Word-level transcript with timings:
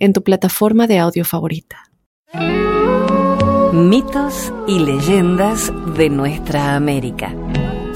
en 0.00 0.12
tu 0.12 0.22
plataforma 0.24 0.86
de 0.86 0.98
audio 0.98 1.24
favorita. 1.24 1.90
Mitos 3.72 4.52
y 4.66 4.80
leyendas 4.80 5.72
de 5.94 6.10
nuestra 6.10 6.74
América. 6.74 7.32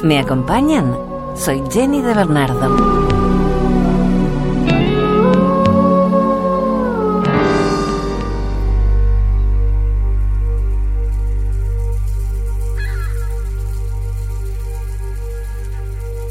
¿Me 0.04 0.18
acompañan? 0.18 0.96
Soy 1.34 1.62
Jenny 1.72 2.00
de 2.00 2.14
Bernardo. 2.14 3.04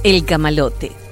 El 0.04 0.26
camalote. 0.26 1.03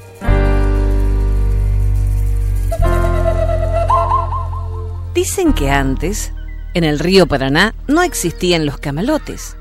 Dicen 5.22 5.54
que 5.54 5.70
antes, 5.70 6.34
en 6.74 6.84
el 6.84 6.98
río 6.98 7.28
Paraná, 7.28 7.76
no 7.88 8.02
existían 8.02 8.66
los 8.66 8.80
camalotes, 8.80 9.56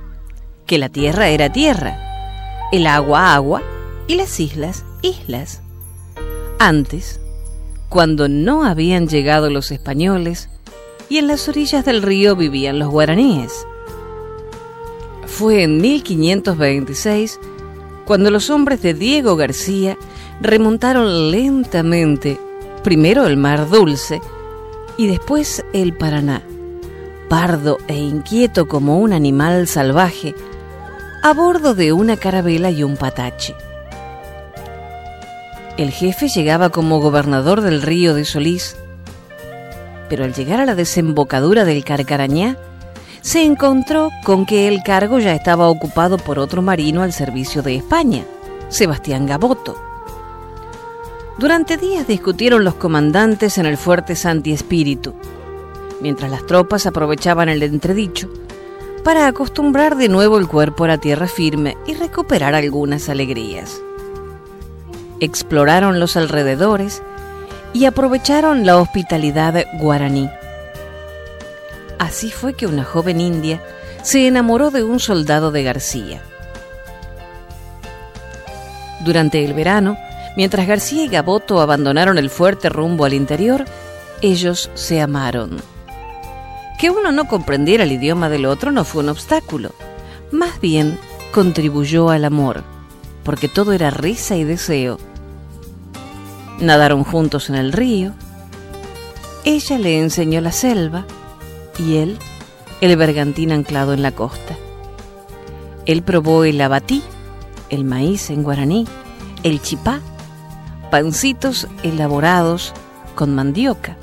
que 0.64 0.78
la 0.78 0.88
tierra 0.88 1.28
era 1.28 1.52
tierra, 1.52 1.98
el 2.72 2.86
agua 2.86 3.34
agua 3.34 3.62
y 4.06 4.14
las 4.14 4.40
islas 4.40 4.86
islas. 5.02 5.60
Antes, 6.58 7.20
cuando 7.90 8.26
no 8.26 8.64
habían 8.64 9.06
llegado 9.06 9.50
los 9.50 9.70
españoles 9.70 10.48
y 11.10 11.18
en 11.18 11.26
las 11.26 11.46
orillas 11.46 11.84
del 11.84 12.00
río 12.00 12.36
vivían 12.36 12.78
los 12.78 12.88
guaraníes. 12.88 13.66
Fue 15.26 15.64
en 15.64 15.78
1526 15.82 17.38
cuando 18.06 18.30
los 18.30 18.48
hombres 18.48 18.80
de 18.80 18.94
Diego 18.94 19.36
García 19.36 19.98
remontaron 20.40 21.30
lentamente 21.30 22.40
primero 22.82 23.26
el 23.26 23.36
mar 23.36 23.68
Dulce 23.68 24.22
y 25.00 25.06
después 25.06 25.64
el 25.72 25.94
Paraná, 25.94 26.42
pardo 27.30 27.78
e 27.88 27.96
inquieto 27.96 28.68
como 28.68 28.98
un 28.98 29.14
animal 29.14 29.66
salvaje, 29.66 30.34
a 31.22 31.32
bordo 31.32 31.74
de 31.74 31.94
una 31.94 32.18
carabela 32.18 32.70
y 32.70 32.82
un 32.82 32.98
patache. 32.98 33.54
El 35.78 35.90
jefe 35.90 36.28
llegaba 36.28 36.68
como 36.68 37.00
gobernador 37.00 37.62
del 37.62 37.80
río 37.80 38.12
de 38.12 38.26
Solís, 38.26 38.76
pero 40.10 40.24
al 40.24 40.34
llegar 40.34 40.60
a 40.60 40.66
la 40.66 40.74
desembocadura 40.74 41.64
del 41.64 41.82
Carcarañá, 41.82 42.58
se 43.22 43.42
encontró 43.42 44.10
con 44.22 44.44
que 44.44 44.68
el 44.68 44.82
cargo 44.82 45.18
ya 45.18 45.34
estaba 45.34 45.70
ocupado 45.70 46.18
por 46.18 46.38
otro 46.38 46.60
marino 46.60 47.00
al 47.02 47.14
servicio 47.14 47.62
de 47.62 47.76
España, 47.76 48.22
Sebastián 48.68 49.24
Gaboto. 49.24 49.89
Durante 51.40 51.78
días 51.78 52.06
discutieron 52.06 52.64
los 52.64 52.74
comandantes 52.74 53.56
en 53.56 53.64
el 53.64 53.78
fuerte 53.78 54.14
Santi 54.14 54.52
Espíritu, 54.52 55.14
mientras 56.02 56.30
las 56.30 56.44
tropas 56.44 56.84
aprovechaban 56.84 57.48
el 57.48 57.62
entredicho 57.62 58.28
para 59.04 59.26
acostumbrar 59.26 59.96
de 59.96 60.10
nuevo 60.10 60.36
el 60.36 60.46
cuerpo 60.46 60.84
a 60.84 60.88
la 60.88 60.98
tierra 60.98 61.26
firme 61.26 61.78
y 61.86 61.94
recuperar 61.94 62.54
algunas 62.54 63.08
alegrías. 63.08 63.80
Exploraron 65.20 65.98
los 65.98 66.14
alrededores 66.14 67.02
y 67.72 67.86
aprovecharon 67.86 68.66
la 68.66 68.76
hospitalidad 68.76 69.64
guaraní. 69.78 70.28
Así 71.98 72.30
fue 72.30 72.52
que 72.52 72.66
una 72.66 72.84
joven 72.84 73.18
india 73.18 73.62
se 74.02 74.26
enamoró 74.26 74.70
de 74.70 74.84
un 74.84 75.00
soldado 75.00 75.52
de 75.52 75.62
García. 75.62 76.20
Durante 79.02 79.42
el 79.42 79.54
verano, 79.54 79.96
Mientras 80.36 80.66
García 80.66 81.04
y 81.04 81.08
Gaboto 81.08 81.60
abandonaron 81.60 82.18
el 82.18 82.30
fuerte 82.30 82.68
rumbo 82.68 83.04
al 83.04 83.14
interior, 83.14 83.64
ellos 84.22 84.70
se 84.74 85.00
amaron. 85.00 85.58
Que 86.78 86.90
uno 86.90 87.12
no 87.12 87.26
comprendiera 87.26 87.84
el 87.84 87.92
idioma 87.92 88.28
del 88.28 88.46
otro 88.46 88.70
no 88.70 88.84
fue 88.84 89.02
un 89.02 89.10
obstáculo, 89.10 89.72
más 90.30 90.60
bien 90.60 90.98
contribuyó 91.32 92.10
al 92.10 92.24
amor, 92.24 92.62
porque 93.24 93.48
todo 93.48 93.72
era 93.72 93.90
risa 93.90 94.36
y 94.36 94.44
deseo. 94.44 94.98
Nadaron 96.60 97.04
juntos 97.04 97.50
en 97.50 97.56
el 97.56 97.72
río, 97.72 98.12
ella 99.44 99.78
le 99.78 99.98
enseñó 99.98 100.40
la 100.40 100.52
selva 100.52 101.06
y 101.78 101.96
él 101.96 102.18
el 102.80 102.96
bergantín 102.96 103.52
anclado 103.52 103.92
en 103.92 104.02
la 104.02 104.12
costa. 104.12 104.56
Él 105.86 106.02
probó 106.02 106.44
el 106.44 106.60
abatí, 106.60 107.02
el 107.68 107.84
maíz 107.84 108.30
en 108.30 108.42
guaraní, 108.42 108.86
el 109.42 109.60
chipá 109.60 110.00
pancitos 110.90 111.68
elaborados 111.82 112.72
con 113.14 113.34
mandioca, 113.34 113.96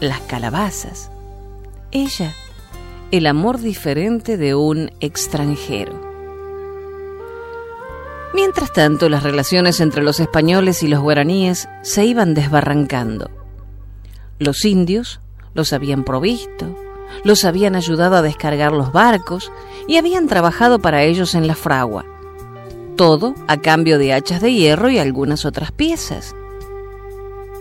las 0.00 0.20
calabazas. 0.20 1.10
Ella, 1.90 2.32
el 3.10 3.26
amor 3.26 3.58
diferente 3.58 4.36
de 4.36 4.54
un 4.54 4.92
extranjero. 5.00 6.08
Mientras 8.32 8.72
tanto, 8.72 9.08
las 9.08 9.24
relaciones 9.24 9.80
entre 9.80 10.04
los 10.04 10.20
españoles 10.20 10.84
y 10.84 10.88
los 10.88 11.00
guaraníes 11.00 11.68
se 11.82 12.04
iban 12.04 12.34
desbarrancando. 12.34 13.28
Los 14.38 14.64
indios 14.64 15.20
los 15.52 15.72
habían 15.72 16.04
provisto, 16.04 16.76
los 17.24 17.44
habían 17.44 17.74
ayudado 17.74 18.16
a 18.16 18.22
descargar 18.22 18.72
los 18.72 18.92
barcos 18.92 19.50
y 19.88 19.96
habían 19.96 20.28
trabajado 20.28 20.78
para 20.78 21.02
ellos 21.02 21.34
en 21.34 21.48
la 21.48 21.56
fragua 21.56 22.09
todo 22.96 23.34
a 23.48 23.56
cambio 23.58 23.98
de 23.98 24.12
hachas 24.12 24.40
de 24.40 24.52
hierro 24.52 24.90
y 24.90 24.98
algunas 24.98 25.44
otras 25.44 25.72
piezas. 25.72 26.34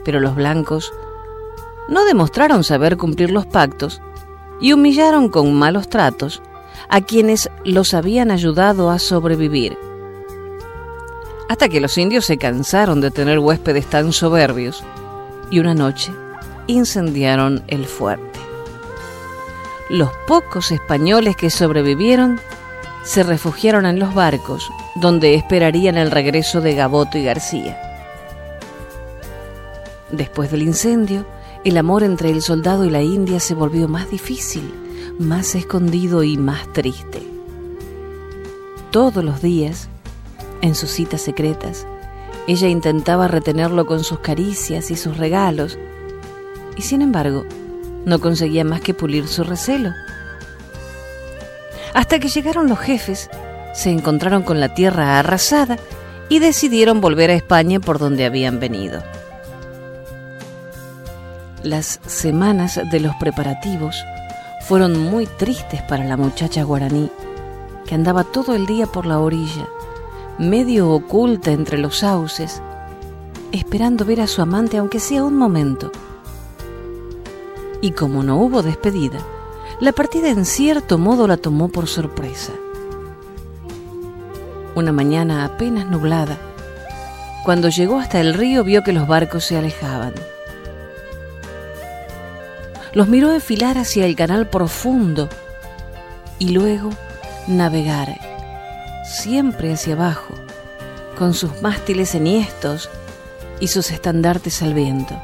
Pero 0.03 0.19
los 0.19 0.35
blancos 0.35 0.93
no 1.87 2.05
demostraron 2.05 2.63
saber 2.63 2.97
cumplir 2.97 3.31
los 3.31 3.45
pactos 3.45 4.01
y 4.61 4.73
humillaron 4.73 5.29
con 5.29 5.53
malos 5.53 5.89
tratos 5.89 6.41
a 6.89 7.01
quienes 7.01 7.49
los 7.63 7.93
habían 7.93 8.31
ayudado 8.31 8.89
a 8.89 8.99
sobrevivir. 8.99 9.77
Hasta 11.49 11.67
que 11.67 11.81
los 11.81 11.97
indios 11.97 12.25
se 12.25 12.37
cansaron 12.37 13.01
de 13.01 13.11
tener 13.11 13.39
huéspedes 13.39 13.87
tan 13.87 14.13
soberbios 14.13 14.83
y 15.49 15.59
una 15.59 15.73
noche 15.73 16.11
incendiaron 16.67 17.63
el 17.67 17.85
fuerte. 17.85 18.39
Los 19.89 20.11
pocos 20.27 20.71
españoles 20.71 21.35
que 21.35 21.49
sobrevivieron 21.49 22.39
se 23.03 23.23
refugiaron 23.23 23.85
en 23.85 23.99
los 23.99 24.13
barcos 24.13 24.69
donde 24.95 25.35
esperarían 25.35 25.97
el 25.97 26.11
regreso 26.11 26.61
de 26.61 26.75
Gaboto 26.75 27.17
y 27.17 27.23
García. 27.23 27.79
Después 30.11 30.51
del 30.51 30.63
incendio, 30.63 31.25
el 31.63 31.77
amor 31.77 32.03
entre 32.03 32.29
el 32.29 32.41
soldado 32.41 32.85
y 32.85 32.89
la 32.89 33.01
india 33.01 33.39
se 33.39 33.53
volvió 33.53 33.87
más 33.87 34.09
difícil, 34.09 34.73
más 35.19 35.55
escondido 35.55 36.23
y 36.23 36.37
más 36.37 36.71
triste. 36.73 37.21
Todos 38.91 39.23
los 39.23 39.41
días, 39.41 39.89
en 40.61 40.73
sus 40.73 40.89
citas 40.89 41.21
secretas, 41.21 41.85
ella 42.47 42.67
intentaba 42.67 43.27
retenerlo 43.27 43.85
con 43.85 44.03
sus 44.03 44.19
caricias 44.19 44.89
y 44.89 44.95
sus 44.95 45.17
regalos, 45.17 45.77
y 46.75 46.81
sin 46.81 47.01
embargo, 47.01 47.45
no 48.05 48.19
conseguía 48.19 48.63
más 48.63 48.81
que 48.81 48.93
pulir 48.93 49.27
su 49.27 49.43
recelo. 49.43 49.91
Hasta 51.93 52.19
que 52.19 52.29
llegaron 52.29 52.69
los 52.69 52.79
jefes 52.79 53.29
se 53.73 53.89
encontraron 53.91 54.43
con 54.43 54.59
la 54.59 54.73
tierra 54.73 55.19
arrasada 55.19 55.77
y 56.29 56.39
decidieron 56.39 57.01
volver 57.01 57.31
a 57.31 57.35
España 57.35 57.79
por 57.79 57.99
donde 57.99 58.25
habían 58.25 58.59
venido. 58.59 59.03
Las 61.63 61.99
semanas 62.05 62.79
de 62.89 62.99
los 62.99 63.15
preparativos 63.15 64.03
fueron 64.61 64.97
muy 64.97 65.25
tristes 65.25 65.81
para 65.81 66.05
la 66.05 66.15
muchacha 66.15 66.63
guaraní, 66.63 67.11
que 67.85 67.95
andaba 67.95 68.23
todo 68.23 68.55
el 68.55 68.65
día 68.65 68.85
por 68.85 69.05
la 69.05 69.19
orilla, 69.19 69.67
medio 70.37 70.91
oculta 70.91 71.51
entre 71.51 71.77
los 71.77 71.97
sauces, 71.97 72.61
esperando 73.51 74.05
ver 74.05 74.21
a 74.21 74.27
su 74.27 74.41
amante 74.41 74.77
aunque 74.77 74.99
sea 74.99 75.23
un 75.23 75.35
momento. 75.35 75.91
Y 77.81 77.91
como 77.91 78.23
no 78.23 78.37
hubo 78.37 78.61
despedida, 78.61 79.19
la 79.79 79.91
partida 79.91 80.29
en 80.29 80.45
cierto 80.45 80.97
modo 80.97 81.27
la 81.27 81.37
tomó 81.37 81.69
por 81.69 81.87
sorpresa 81.87 82.53
una 84.79 84.91
mañana 84.91 85.45
apenas 85.45 85.87
nublada. 85.87 86.37
Cuando 87.43 87.69
llegó 87.69 87.99
hasta 87.99 88.19
el 88.19 88.33
río 88.33 88.63
vio 88.63 88.83
que 88.83 88.93
los 88.93 89.07
barcos 89.07 89.45
se 89.45 89.57
alejaban. 89.57 90.13
los 92.93 93.07
miró 93.07 93.31
enfilar 93.31 93.77
hacia 93.77 94.07
el 94.07 94.15
canal 94.15 94.49
profundo 94.49 95.29
y 96.39 96.49
luego 96.49 96.89
navegar, 97.47 98.17
siempre 99.05 99.73
hacia 99.73 99.93
abajo, 99.93 100.33
con 101.15 101.35
sus 101.35 101.61
mástiles 101.61 102.15
enhiestos 102.15 102.89
y 103.59 103.67
sus 103.67 103.91
estandartes 103.91 104.63
al 104.63 104.73
viento. 104.73 105.21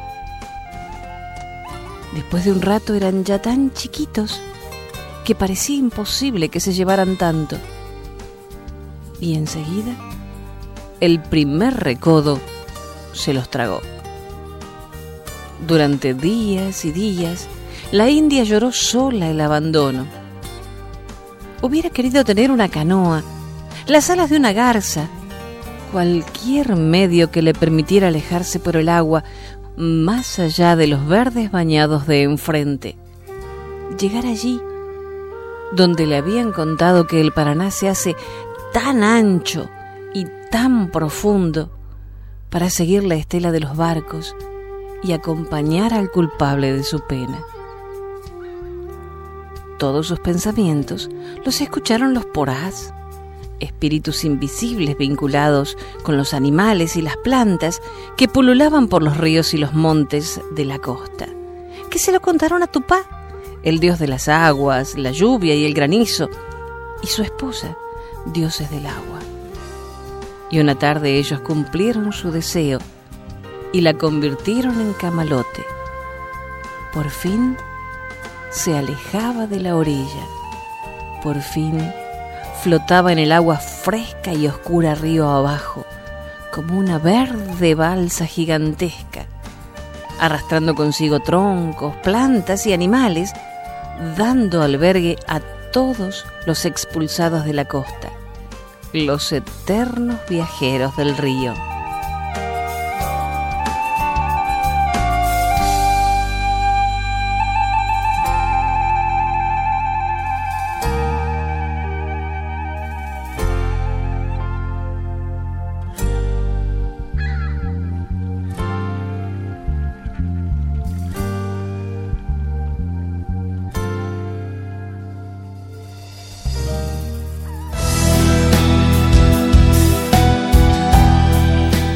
Después 2.16 2.46
de 2.46 2.54
un 2.54 2.62
rato 2.62 2.94
eran 2.94 3.26
ya 3.26 3.42
tan 3.42 3.74
chiquitos 3.74 4.40
que 5.26 5.36
parecía 5.36 5.76
imposible 5.76 6.48
que 6.48 6.62
se 6.62 6.72
llevaran 6.74 7.18
tanto. 7.18 7.58
Y 9.20 9.36
enseguida, 9.36 9.94
el 11.02 11.22
primer 11.22 11.76
recodo 11.76 12.40
se 13.12 13.34
los 13.34 13.50
tragó. 13.50 13.82
Durante 15.68 16.14
días 16.14 16.86
y 16.86 16.92
días, 16.92 17.48
la 17.92 18.10
India 18.10 18.46
lloró 18.46 18.72
sola 18.72 19.30
el 19.30 19.42
abandono. 19.42 20.06
Hubiera 21.62 21.90
querido 21.90 22.24
tener 22.24 22.50
una 22.50 22.70
canoa, 22.70 23.24
las 23.88 24.10
alas 24.10 24.30
de 24.30 24.38
una 24.38 24.54
garza, 24.54 25.10
cualquier 25.92 26.76
medio 26.76 27.32
que 27.32 27.42
le 27.42 27.54
permitiera 27.54 28.08
alejarse 28.08 28.60
por 28.60 28.78
el 28.78 28.90
agua 28.90 29.24
más 29.78 30.40
allá 30.40 30.76
de 30.76 30.88
los 30.88 31.08
verdes 31.08 31.52
bañados 31.52 32.08
de 32.08 32.24
enfrente. 32.24 32.98
Llegar 34.00 34.26
allí, 34.26 34.62
donde 35.74 36.06
le 36.06 36.18
habían 36.18 36.52
contado 36.52 37.08
que 37.08 37.22
el 37.22 37.32
Paraná 37.32 37.72
se 37.72 37.90
hace 37.90 38.16
tan 38.74 39.04
ancho 39.04 39.70
y 40.14 40.26
tan 40.52 40.92
profundo 40.92 41.72
para 42.50 42.70
seguir 42.70 43.04
la 43.04 43.16
estela 43.16 43.52
de 43.52 43.60
los 43.60 43.76
barcos 43.76 44.36
y 45.04 45.12
acompañar 45.12 45.94
al 45.94 46.10
culpable 46.10 46.74
de 46.74 46.84
su 46.84 47.02
pena. 47.02 47.40
Todos 49.78 50.08
sus 50.08 50.20
pensamientos 50.20 51.10
los 51.44 51.60
escucharon 51.60 52.14
los 52.14 52.26
porás, 52.26 52.94
espíritus 53.60 54.24
invisibles 54.24 54.98
vinculados 54.98 55.78
con 56.04 56.18
los 56.18 56.34
animales 56.34 56.96
y 56.96 57.02
las 57.02 57.18
plantas 57.18 57.82
que 58.18 58.28
pululaban 58.28 58.88
por 58.88 59.04
los 59.04 59.18
ríos 59.18 59.54
y 59.54 59.58
los 59.58 59.74
montes 59.74 60.42
de 60.52 60.66
la 60.66 60.80
costa, 60.80 61.28
que 61.90 62.00
se 62.00 62.12
lo 62.12 62.22
contaron 62.22 62.64
a 62.64 62.68
Tupá, 62.68 63.02
el 63.64 63.80
dios 63.80 64.00
de 64.00 64.08
las 64.08 64.28
aguas, 64.28 64.98
la 64.98 65.12
lluvia 65.12 65.56
y 65.56 65.66
el 65.66 65.74
granizo, 65.74 66.30
y 67.02 67.08
su 67.08 67.24
esposa, 67.24 67.78
dioses 68.26 68.70
del 68.70 68.86
agua. 68.86 69.20
Y 70.52 70.60
una 70.60 70.76
tarde 70.76 71.18
ellos 71.18 71.40
cumplieron 71.42 72.14
su 72.14 72.32
deseo 72.32 72.80
y 73.74 73.82
la 73.82 73.94
convirtieron 73.96 74.80
en 74.80 74.94
camalote. 74.94 75.66
Por 76.94 77.10
fin 77.10 77.58
se 78.52 78.78
alejaba 78.78 79.48
de 79.48 79.60
la 79.60 79.76
orilla. 79.76 80.26
Por 81.22 81.42
fin 81.42 81.92
flotaba 82.66 83.12
en 83.12 83.20
el 83.20 83.32
agua 83.32 83.58
fresca 83.58 84.34
y 84.34 84.48
oscura 84.48 84.96
río 84.96 85.30
abajo, 85.30 85.86
como 86.52 86.80
una 86.80 86.98
verde 86.98 87.76
balsa 87.76 88.26
gigantesca, 88.26 89.28
arrastrando 90.20 90.74
consigo 90.74 91.20
troncos, 91.20 91.96
plantas 91.98 92.66
y 92.66 92.74
animales, 92.74 93.32
dando 94.18 94.64
albergue 94.64 95.16
a 95.28 95.42
todos 95.72 96.26
los 96.48 96.66
expulsados 96.66 97.46
de 97.46 97.54
la 97.54 97.66
costa, 97.66 98.10
los 98.94 99.32
eternos 99.32 100.18
viajeros 100.28 100.98
del 100.98 101.16
río. 101.18 101.54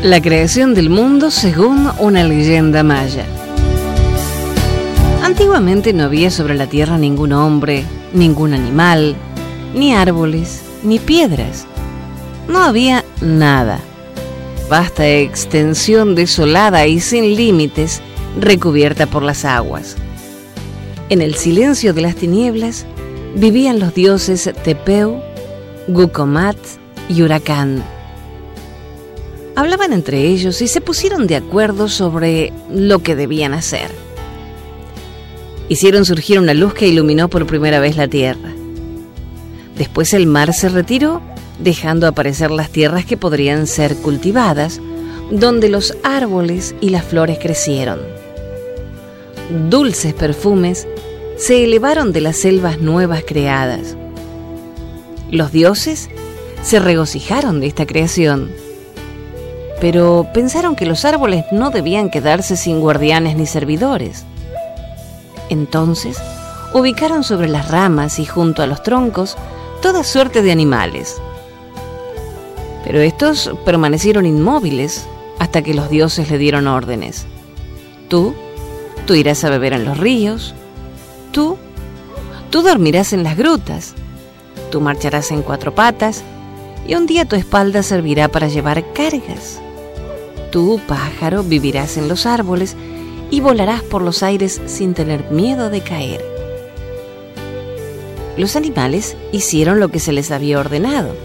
La 0.10 0.24
creación 0.24 0.74
del 0.74 0.90
mundo 0.90 1.30
según 1.30 1.88
una 2.00 2.24
leyenda 2.24 2.82
maya. 2.82 3.26
Antiguamente 5.22 5.94
no 5.94 6.06
había 6.06 6.32
sobre 6.32 6.56
la 6.56 6.66
tierra 6.66 6.98
ningún 6.98 7.32
hombre, 7.32 7.84
ningún 8.12 8.56
animal, 8.56 9.16
ni 9.76 9.94
árboles, 9.94 10.64
ni 10.82 10.98
piedras. 10.98 11.68
No 12.48 12.64
había 12.64 13.06
nada. 13.22 13.82
Vasta 14.68 15.08
extensión 15.08 16.16
desolada 16.16 16.88
y 16.88 17.02
sin 17.02 17.36
límites, 17.36 18.02
recubierta 18.40 19.06
por 19.06 19.22
las 19.22 19.46
aguas. 19.46 19.96
En 21.10 21.22
el 21.22 21.36
silencio 21.36 21.94
de 21.94 22.02
las 22.02 22.16
tinieblas 22.16 22.88
vivían 23.36 23.80
los 23.80 23.94
dioses 23.94 24.50
Tepeu, 24.64 25.22
Gucomat 25.88 26.58
y 27.10 27.22
Huracán 27.22 27.84
hablaban 29.60 29.92
entre 29.92 30.22
ellos 30.22 30.62
y 30.62 30.70
se 30.70 30.80
pusieron 30.80 31.28
de 31.28 31.36
acuerdo 31.36 31.90
sobre 31.90 32.54
lo 32.72 33.00
que 33.00 33.18
debían 33.18 33.54
hacer. 33.54 33.92
Hicieron 35.68 36.06
surgir 36.06 36.40
una 36.40 36.54
luz 36.54 36.74
que 36.74 36.88
iluminó 36.88 37.30
por 37.30 37.46
primera 37.46 37.82
vez 37.82 37.98
la 37.98 38.08
tierra. 38.08 38.54
Después 39.78 40.14
el 40.14 40.28
mar 40.28 40.54
se 40.54 40.70
retiró, 40.70 41.22
dejando 41.62 42.08
aparecer 42.08 42.52
las 42.52 42.70
tierras 42.70 43.04
que 43.04 43.18
podrían 43.18 43.68
ser 43.68 43.98
cultivadas, 43.98 44.80
donde 45.30 45.68
los 45.68 45.98
árboles 46.04 46.74
y 46.80 46.90
las 46.90 47.04
flores 47.04 47.38
crecieron. 47.38 48.00
Dulces 49.70 50.14
perfumes 50.14 50.88
se 51.38 51.66
elevaron 51.66 52.14
de 52.14 52.22
las 52.22 52.38
selvas 52.38 52.80
nuevas 52.80 53.24
creadas. 53.28 53.98
Los 55.30 55.52
dioses 55.52 56.10
se 56.64 56.80
regocijaron 56.80 57.60
de 57.60 57.68
esta 57.68 57.86
creación 57.86 58.50
pero 59.80 60.28
pensaron 60.34 60.76
que 60.76 60.86
los 60.86 61.06
árboles 61.06 61.46
no 61.52 61.70
debían 61.70 62.10
quedarse 62.10 62.58
sin 62.58 62.80
guardianes 62.80 63.38
ni 63.38 63.46
servidores. 63.46 64.26
Entonces, 65.50 66.18
ubicaron 66.74 67.24
sobre 67.24 67.48
las 67.48 67.70
ramas 67.70 68.20
y 68.20 68.26
junto 68.26 68.62
a 68.62 68.68
los 68.68 68.84
troncos 68.84 69.38
toda 69.82 70.04
suerte 70.04 70.42
de 70.42 70.52
animales. 70.52 71.22
Pero 72.84 73.00
estos 73.00 73.52
permanecieron 73.66 74.26
inmóviles 74.26 75.08
hasta 75.40 75.62
que 75.62 75.74
los 75.74 75.90
dioses 75.90 76.30
le 76.30 76.38
dieron 76.38 76.68
órdenes. 76.68 77.26
Tú, 78.10 78.36
tú 79.06 79.16
irás 79.16 79.44
a 79.44 79.50
beber 79.50 79.74
en 79.74 79.86
los 79.86 79.98
ríos. 79.98 80.54
Tú, 81.32 81.58
tú 82.50 82.62
dormirás 82.62 83.14
en 83.14 83.24
las 83.24 83.38
grutas. 83.38 83.94
Tú 84.72 84.82
marcharás 84.82 85.32
en 85.32 85.42
cuatro 85.42 85.74
patas 85.74 86.24
y 86.88 86.96
un 86.96 87.06
día 87.06 87.26
tu 87.26 87.36
espalda 87.36 87.84
servirá 87.84 88.28
para 88.28 88.48
llevar 88.48 88.84
cargas. 88.94 89.62
Tú, 90.52 90.82
pájaro, 90.88 91.44
vivirás 91.44 91.98
en 91.98 92.08
los 92.08 92.26
árboles 92.26 92.76
y 93.30 93.40
volarás 93.40 93.84
por 93.84 94.02
los 94.02 94.24
aires 94.24 94.60
sin 94.66 94.94
tener 94.94 95.30
miedo 95.30 95.70
de 95.70 95.82
caer. 95.82 96.26
Los 98.36 98.56
animales 98.56 99.16
hicieron 99.32 99.80
lo 99.80 99.90
que 99.90 100.00
se 100.00 100.12
les 100.12 100.32
había 100.32 100.60
ordenado. 100.60 101.16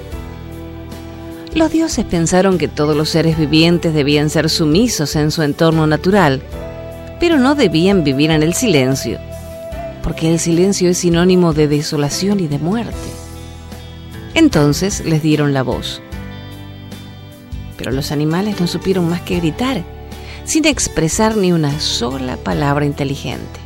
Los 1.54 1.70
dioses 1.70 2.04
pensaron 2.04 2.58
que 2.58 2.68
todos 2.68 2.96
los 2.96 3.08
seres 3.08 3.38
vivientes 3.38 3.94
debían 3.94 4.28
ser 4.28 4.50
sumisos 4.50 5.14
en 5.16 5.30
su 5.30 5.42
entorno 5.42 5.86
natural, 5.86 6.42
pero 7.20 7.38
no 7.38 7.54
debían 7.54 8.04
vivir 8.04 8.30
en 8.30 8.42
el 8.42 8.52
silencio, 8.52 9.18
porque 10.02 10.30
el 10.30 10.40
silencio 10.40 10.90
es 10.90 10.98
sinónimo 10.98 11.54
de 11.54 11.68
desolación 11.68 12.40
y 12.40 12.48
de 12.48 12.58
muerte. 12.58 12.94
Entonces 14.34 15.04
les 15.06 15.22
dieron 15.22 15.54
la 15.54 15.62
voz 15.62 16.02
pero 17.76 17.90
los 17.90 18.12
animales 18.12 18.60
no 18.60 18.66
supieron 18.66 19.08
más 19.08 19.22
que 19.22 19.38
gritar, 19.38 19.82
sin 20.44 20.66
expresar 20.66 21.36
ni 21.36 21.52
una 21.52 21.80
sola 21.80 22.36
palabra 22.36 22.84
inteligente. 22.84 23.60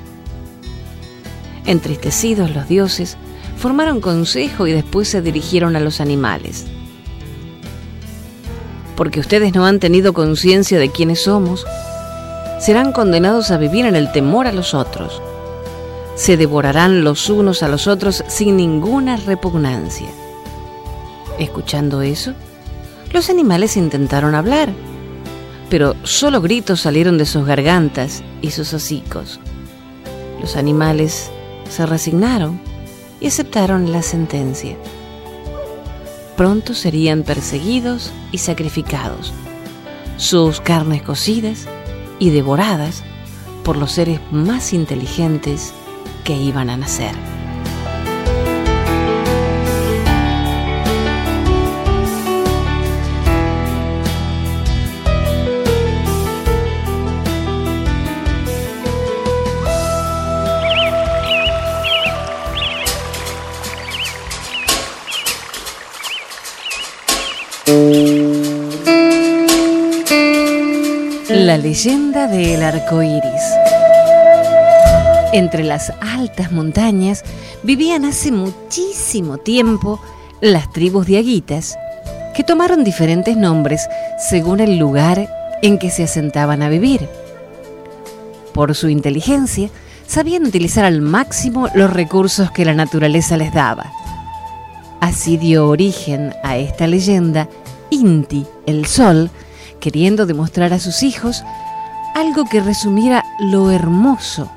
Entristecidos 1.66 2.54
los 2.54 2.68
dioses, 2.68 3.16
formaron 3.56 4.00
consejo 4.00 4.66
y 4.66 4.72
después 4.72 5.08
se 5.08 5.20
dirigieron 5.20 5.76
a 5.76 5.80
los 5.80 6.00
animales. 6.00 6.66
Porque 8.96 9.20
ustedes 9.20 9.54
no 9.54 9.66
han 9.66 9.80
tenido 9.80 10.12
conciencia 10.12 10.78
de 10.78 10.90
quiénes 10.90 11.22
somos, 11.22 11.66
serán 12.60 12.92
condenados 12.92 13.50
a 13.50 13.58
vivir 13.58 13.86
en 13.86 13.96
el 13.96 14.10
temor 14.12 14.46
a 14.46 14.52
los 14.52 14.74
otros. 14.74 15.20
Se 16.14 16.36
devorarán 16.36 17.04
los 17.04 17.30
unos 17.30 17.62
a 17.62 17.68
los 17.68 17.86
otros 17.86 18.24
sin 18.26 18.56
ninguna 18.56 19.16
repugnancia. 19.16 20.08
Escuchando 21.38 22.02
eso, 22.02 22.34
los 23.12 23.30
animales 23.30 23.76
intentaron 23.76 24.34
hablar, 24.34 24.72
pero 25.70 25.94
solo 26.04 26.40
gritos 26.40 26.80
salieron 26.80 27.18
de 27.18 27.26
sus 27.26 27.46
gargantas 27.46 28.22
y 28.42 28.50
sus 28.50 28.72
hocicos. 28.74 29.40
Los 30.40 30.56
animales 30.56 31.30
se 31.68 31.86
resignaron 31.86 32.60
y 33.20 33.26
aceptaron 33.26 33.92
la 33.92 34.02
sentencia. 34.02 34.76
Pronto 36.36 36.74
serían 36.74 37.24
perseguidos 37.24 38.12
y 38.30 38.38
sacrificados, 38.38 39.32
sus 40.16 40.60
carnes 40.60 41.02
cocidas 41.02 41.66
y 42.18 42.30
devoradas 42.30 43.02
por 43.64 43.76
los 43.76 43.92
seres 43.92 44.20
más 44.30 44.72
inteligentes 44.72 45.72
que 46.24 46.34
iban 46.34 46.70
a 46.70 46.76
nacer. 46.76 47.37
Leyenda 71.62 72.28
del 72.28 72.62
arco 72.62 73.02
iris. 73.02 73.42
Entre 75.32 75.64
las 75.64 75.92
altas 76.00 76.52
montañas 76.52 77.24
vivían 77.64 78.04
hace 78.04 78.30
muchísimo 78.30 79.38
tiempo 79.38 80.00
las 80.40 80.72
tribus 80.72 81.06
de 81.08 81.18
aguitas, 81.18 81.76
que 82.36 82.44
tomaron 82.44 82.84
diferentes 82.84 83.36
nombres 83.36 83.88
según 84.30 84.60
el 84.60 84.78
lugar 84.78 85.28
en 85.60 85.78
que 85.78 85.90
se 85.90 86.04
asentaban 86.04 86.62
a 86.62 86.68
vivir. 86.68 87.08
Por 88.54 88.76
su 88.76 88.88
inteligencia, 88.88 89.68
sabían 90.06 90.44
utilizar 90.44 90.84
al 90.84 91.00
máximo 91.00 91.68
los 91.74 91.92
recursos 91.92 92.52
que 92.52 92.64
la 92.64 92.74
naturaleza 92.74 93.36
les 93.36 93.52
daba. 93.52 93.92
Así 95.00 95.36
dio 95.36 95.68
origen 95.68 96.34
a 96.44 96.56
esta 96.56 96.86
leyenda 96.86 97.48
Inti, 97.90 98.46
el 98.66 98.86
sol, 98.86 99.30
queriendo 99.80 100.26
demostrar 100.26 100.72
a 100.72 100.80
sus 100.80 101.02
hijos 101.02 101.44
algo 102.14 102.44
que 102.44 102.60
resumiera 102.60 103.24
lo 103.38 103.70
hermoso 103.70 104.50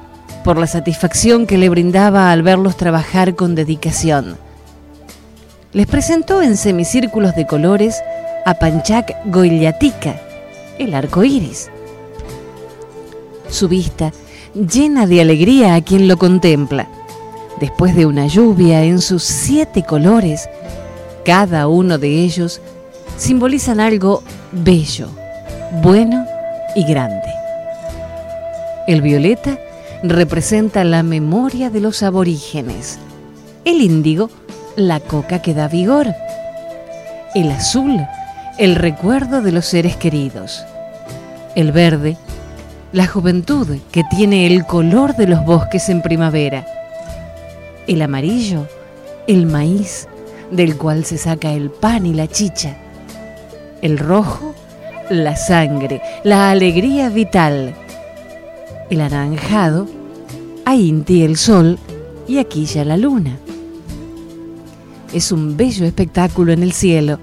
por 0.44 0.58
la 0.58 0.68
satisfacción 0.68 1.46
que 1.46 1.58
le 1.58 1.70
brindaba 1.70 2.32
al 2.32 2.42
verlos 2.42 2.78
trabajar 2.78 3.36
con 3.36 3.56
dedicación. 3.56 4.38
Les 5.74 5.88
presentó 5.88 6.42
en 6.42 6.58
semicírculos 6.58 7.36
de 7.36 7.48
colores 7.48 8.02
a 8.46 8.56
Panchak 8.56 9.16
Goyatika, 9.26 10.20
el 10.80 10.94
arco 10.94 11.24
iris. 11.24 11.70
Su 13.50 13.68
vista 13.68 14.12
llena 14.56 15.06
de 15.06 15.22
alegría 15.22 15.76
a 15.76 15.82
quien 15.82 16.08
lo 16.08 16.18
contempla. 16.18 16.88
Después 17.60 17.96
de 17.96 18.06
una 18.06 18.28
lluvia 18.28 18.84
en 18.84 19.00
sus 19.02 19.24
siete 19.24 19.84
colores, 19.84 20.50
cada 21.24 21.68
uno 21.68 21.98
de 22.00 22.24
ellos 22.24 22.60
simbolizan 23.22 23.80
algo 23.80 24.24
bello, 24.52 25.08
bueno 25.84 26.26
y 26.76 26.84
grande. 26.86 27.30
El 28.88 29.04
violeta 29.04 29.60
representa 30.02 30.84
la 30.84 31.04
memoria 31.04 31.70
de 31.70 31.82
los 31.82 32.02
aborígenes. 32.02 32.98
El 33.64 33.82
índigo, 33.82 34.32
la 34.76 35.00
coca 35.00 35.40
que 35.40 35.54
da 35.54 35.68
vigor. 35.68 36.08
El 37.36 37.52
azul, 37.52 38.02
el 38.58 38.74
recuerdo 38.74 39.44
de 39.44 39.52
los 39.52 39.66
seres 39.66 39.96
queridos. 39.98 40.66
El 41.54 41.72
verde, 41.72 42.18
la 42.92 43.06
juventud 43.06 43.68
que 43.92 44.04
tiene 44.10 44.48
el 44.48 44.66
color 44.66 45.16
de 45.16 45.28
los 45.28 45.46
bosques 45.46 45.90
en 45.90 46.02
primavera. 46.02 46.66
El 47.86 48.02
amarillo, 48.02 48.66
el 49.28 49.46
maíz, 49.46 50.08
del 50.50 50.76
cual 50.76 51.06
se 51.06 51.20
saca 51.20 51.54
el 51.54 51.70
pan 51.70 52.08
y 52.08 52.16
la 52.16 52.28
chicha. 52.28 52.81
El 53.82 53.98
rojo, 53.98 54.54
la 55.10 55.36
sangre, 55.36 56.02
la 56.24 56.52
alegría 56.52 57.10
vital. 57.10 57.74
El 58.90 59.02
anaranjado, 59.02 59.88
a 60.66 60.76
Inti 60.76 61.24
el 61.24 61.36
sol 61.36 61.80
y 62.28 62.38
aquí 62.38 62.66
ya 62.66 62.86
la 62.86 62.98
luna. 62.98 63.38
Es 65.14 65.32
un 65.32 65.58
bello 65.58 65.86
espectáculo 65.86 66.54
en 66.54 66.64
el 66.64 66.72
cielo. 66.72 67.20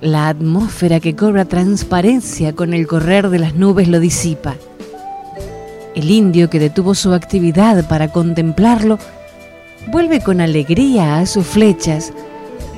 La 0.00 0.28
atmósfera 0.28 1.00
que 1.00 1.16
cobra 1.16 1.44
transparencia 1.44 2.52
con 2.52 2.74
el 2.74 2.86
correr 2.86 3.30
de 3.30 3.38
las 3.38 3.54
nubes 3.54 3.88
lo 3.88 3.98
disipa. 3.98 4.56
El 5.94 6.10
indio 6.10 6.50
que 6.50 6.58
detuvo 6.58 6.94
su 6.94 7.14
actividad 7.14 7.88
para 7.88 8.08
contemplarlo 8.12 8.98
vuelve 9.90 10.20
con 10.20 10.40
alegría 10.40 11.18
a 11.18 11.26
sus 11.26 11.46
flechas, 11.46 12.12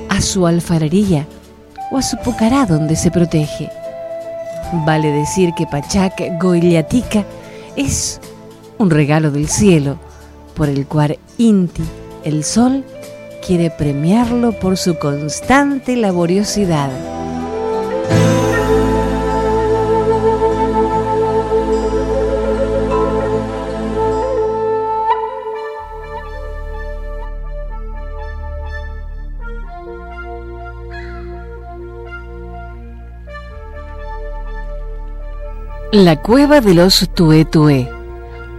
a 0.09 0.21
su 0.21 0.47
alfarería, 0.47 1.27
o 1.91 1.97
a 1.97 2.01
su 2.01 2.17
pucará 2.17 2.65
donde 2.65 2.95
se 2.95 3.11
protege. 3.11 3.69
Vale 4.85 5.11
decir 5.11 5.53
que 5.53 5.67
Pachak 5.67 6.41
Goiliatica 6.41 7.23
es 7.75 8.19
un 8.77 8.89
regalo 8.89 9.31
del 9.31 9.47
cielo 9.47 9.97
por 10.55 10.69
el 10.69 10.87
cual 10.87 11.19
Inti, 11.37 11.83
el 12.23 12.43
sol, 12.43 12.83
quiere 13.45 13.69
premiarlo 13.69 14.53
por 14.53 14.77
su 14.77 14.97
constante 14.97 15.95
laboriosidad. 15.95 17.14
La 36.03 36.21
cueva 36.21 36.59
de 36.59 36.73
los 36.73 37.09
Tué 37.15 37.47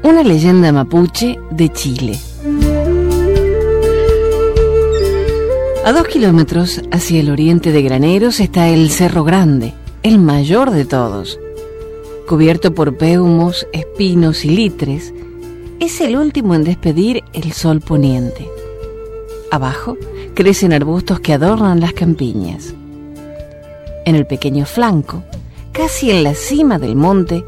una 0.02 0.22
leyenda 0.22 0.72
mapuche 0.72 1.38
de 1.50 1.68
Chile. 1.68 2.18
A 5.84 5.92
dos 5.92 6.08
kilómetros 6.08 6.80
hacia 6.90 7.20
el 7.20 7.28
oriente 7.28 7.72
de 7.72 7.82
Graneros 7.82 8.40
está 8.40 8.68
el 8.68 8.88
Cerro 8.90 9.22
Grande, 9.22 9.74
el 10.02 10.18
mayor 10.18 10.70
de 10.70 10.86
todos. 10.86 11.38
Cubierto 12.26 12.74
por 12.74 12.96
peumos, 12.96 13.66
espinos 13.74 14.46
y 14.46 14.48
litres, 14.48 15.12
es 15.78 16.00
el 16.00 16.16
último 16.16 16.54
en 16.54 16.64
despedir 16.64 17.22
el 17.34 17.52
sol 17.52 17.82
poniente. 17.82 18.48
Abajo 19.50 19.98
crecen 20.32 20.72
arbustos 20.72 21.20
que 21.20 21.34
adornan 21.34 21.80
las 21.80 21.92
campiñas. 21.92 22.72
En 24.06 24.14
el 24.14 24.26
pequeño 24.26 24.64
flanco, 24.64 25.22
casi 25.76 26.10
en 26.10 26.24
la 26.24 26.34
cima 26.34 26.78
del 26.78 26.96
monte, 26.96 27.44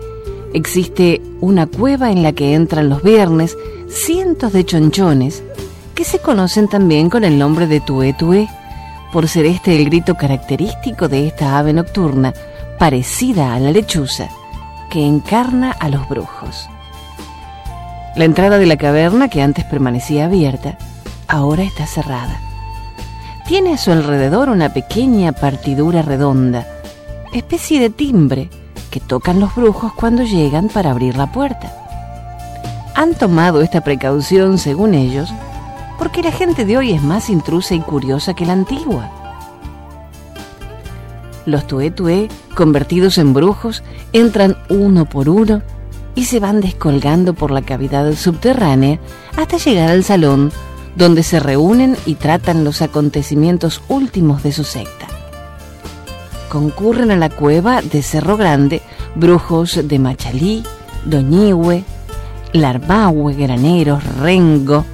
existe 0.52 1.22
una 1.40 1.66
cueva 1.66 2.10
en 2.10 2.22
la 2.22 2.32
que 2.32 2.54
entran 2.54 2.90
los 2.90 3.02
viernes 3.02 3.56
cientos 3.88 4.52
de 4.52 4.66
chonchones 4.66 5.42
que 5.94 6.04
se 6.04 6.18
conocen 6.18 6.68
también 6.68 7.08
con 7.08 7.24
el 7.24 7.38
nombre 7.38 7.66
de 7.66 7.80
tué 7.80 8.12
tué, 8.12 8.48
por 9.12 9.28
ser 9.28 9.46
este 9.46 9.74
el 9.76 9.86
grito 9.86 10.14
característico 10.14 11.08
de 11.08 11.26
esta 11.26 11.58
ave 11.58 11.72
nocturna, 11.72 12.34
parecida 12.78 13.54
a 13.54 13.60
la 13.60 13.70
lechuza, 13.70 14.28
que 14.90 15.04
encarna 15.04 15.70
a 15.72 15.88
los 15.88 16.06
brujos. 16.08 16.68
La 18.14 18.26
entrada 18.26 18.58
de 18.58 18.66
la 18.66 18.76
caverna, 18.76 19.28
que 19.28 19.40
antes 19.40 19.64
permanecía 19.64 20.26
abierta, 20.26 20.76
ahora 21.28 21.62
está 21.62 21.86
cerrada. 21.86 22.40
Tiene 23.46 23.72
a 23.72 23.78
su 23.78 23.90
alrededor 23.90 24.50
una 24.50 24.74
pequeña 24.74 25.32
partidura 25.32 26.02
redonda, 26.02 26.66
especie 27.38 27.80
de 27.80 27.90
timbre 27.90 28.50
que 28.90 29.00
tocan 29.00 29.40
los 29.40 29.54
brujos 29.54 29.92
cuando 29.92 30.22
llegan 30.22 30.68
para 30.68 30.90
abrir 30.90 31.16
la 31.16 31.32
puerta. 31.32 31.72
Han 32.94 33.14
tomado 33.14 33.62
esta 33.62 33.82
precaución, 33.82 34.58
según 34.58 34.94
ellos, 34.94 35.30
porque 35.98 36.22
la 36.22 36.32
gente 36.32 36.64
de 36.64 36.76
hoy 36.78 36.92
es 36.92 37.02
más 37.02 37.30
intrusa 37.30 37.74
y 37.74 37.80
curiosa 37.80 38.34
que 38.34 38.46
la 38.46 38.54
antigua. 38.54 39.10
Los 41.46 41.66
tué 41.66 41.90
tué, 41.90 42.28
convertidos 42.54 43.18
en 43.18 43.32
brujos, 43.32 43.82
entran 44.12 44.56
uno 44.68 45.04
por 45.06 45.28
uno 45.28 45.62
y 46.14 46.24
se 46.24 46.40
van 46.40 46.60
descolgando 46.60 47.34
por 47.34 47.50
la 47.50 47.62
cavidad 47.62 48.12
subterránea 48.14 48.98
hasta 49.36 49.56
llegar 49.56 49.90
al 49.90 50.04
salón 50.04 50.52
donde 50.96 51.22
se 51.22 51.38
reúnen 51.38 51.96
y 52.06 52.16
tratan 52.16 52.64
los 52.64 52.82
acontecimientos 52.82 53.82
últimos 53.88 54.42
de 54.42 54.52
su 54.52 54.64
secta 54.64 55.17
concurren 56.48 57.10
a 57.10 57.16
la 57.16 57.30
cueva 57.30 57.82
de 57.82 58.02
Cerro 58.02 58.36
Grande 58.36 58.82
brujos 59.14 59.80
de 59.82 59.98
Machalí, 59.98 60.64
Doñihue, 61.04 61.84
Larmahue, 62.52 63.34
Graneros, 63.34 64.04
Rengo, 64.18 64.84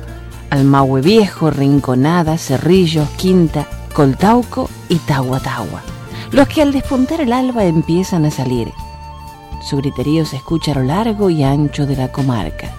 Almahue 0.50 1.00
Viejo, 1.00 1.50
Rinconada, 1.50 2.38
Cerrillos, 2.38 3.08
Quinta, 3.10 3.66
Coltauco 3.92 4.68
y 4.88 4.96
Tahuatahua, 4.96 5.82
los 6.32 6.48
que 6.48 6.62
al 6.62 6.72
despuntar 6.72 7.20
el 7.20 7.32
alba 7.32 7.64
empiezan 7.64 8.24
a 8.24 8.30
salir. 8.30 8.72
Su 9.62 9.78
griterío 9.78 10.26
se 10.26 10.36
escucha 10.36 10.72
a 10.72 10.74
lo 10.76 10.82
largo 10.82 11.30
y 11.30 11.42
ancho 11.42 11.86
de 11.86 11.96
la 11.96 12.12
comarca. 12.12 12.70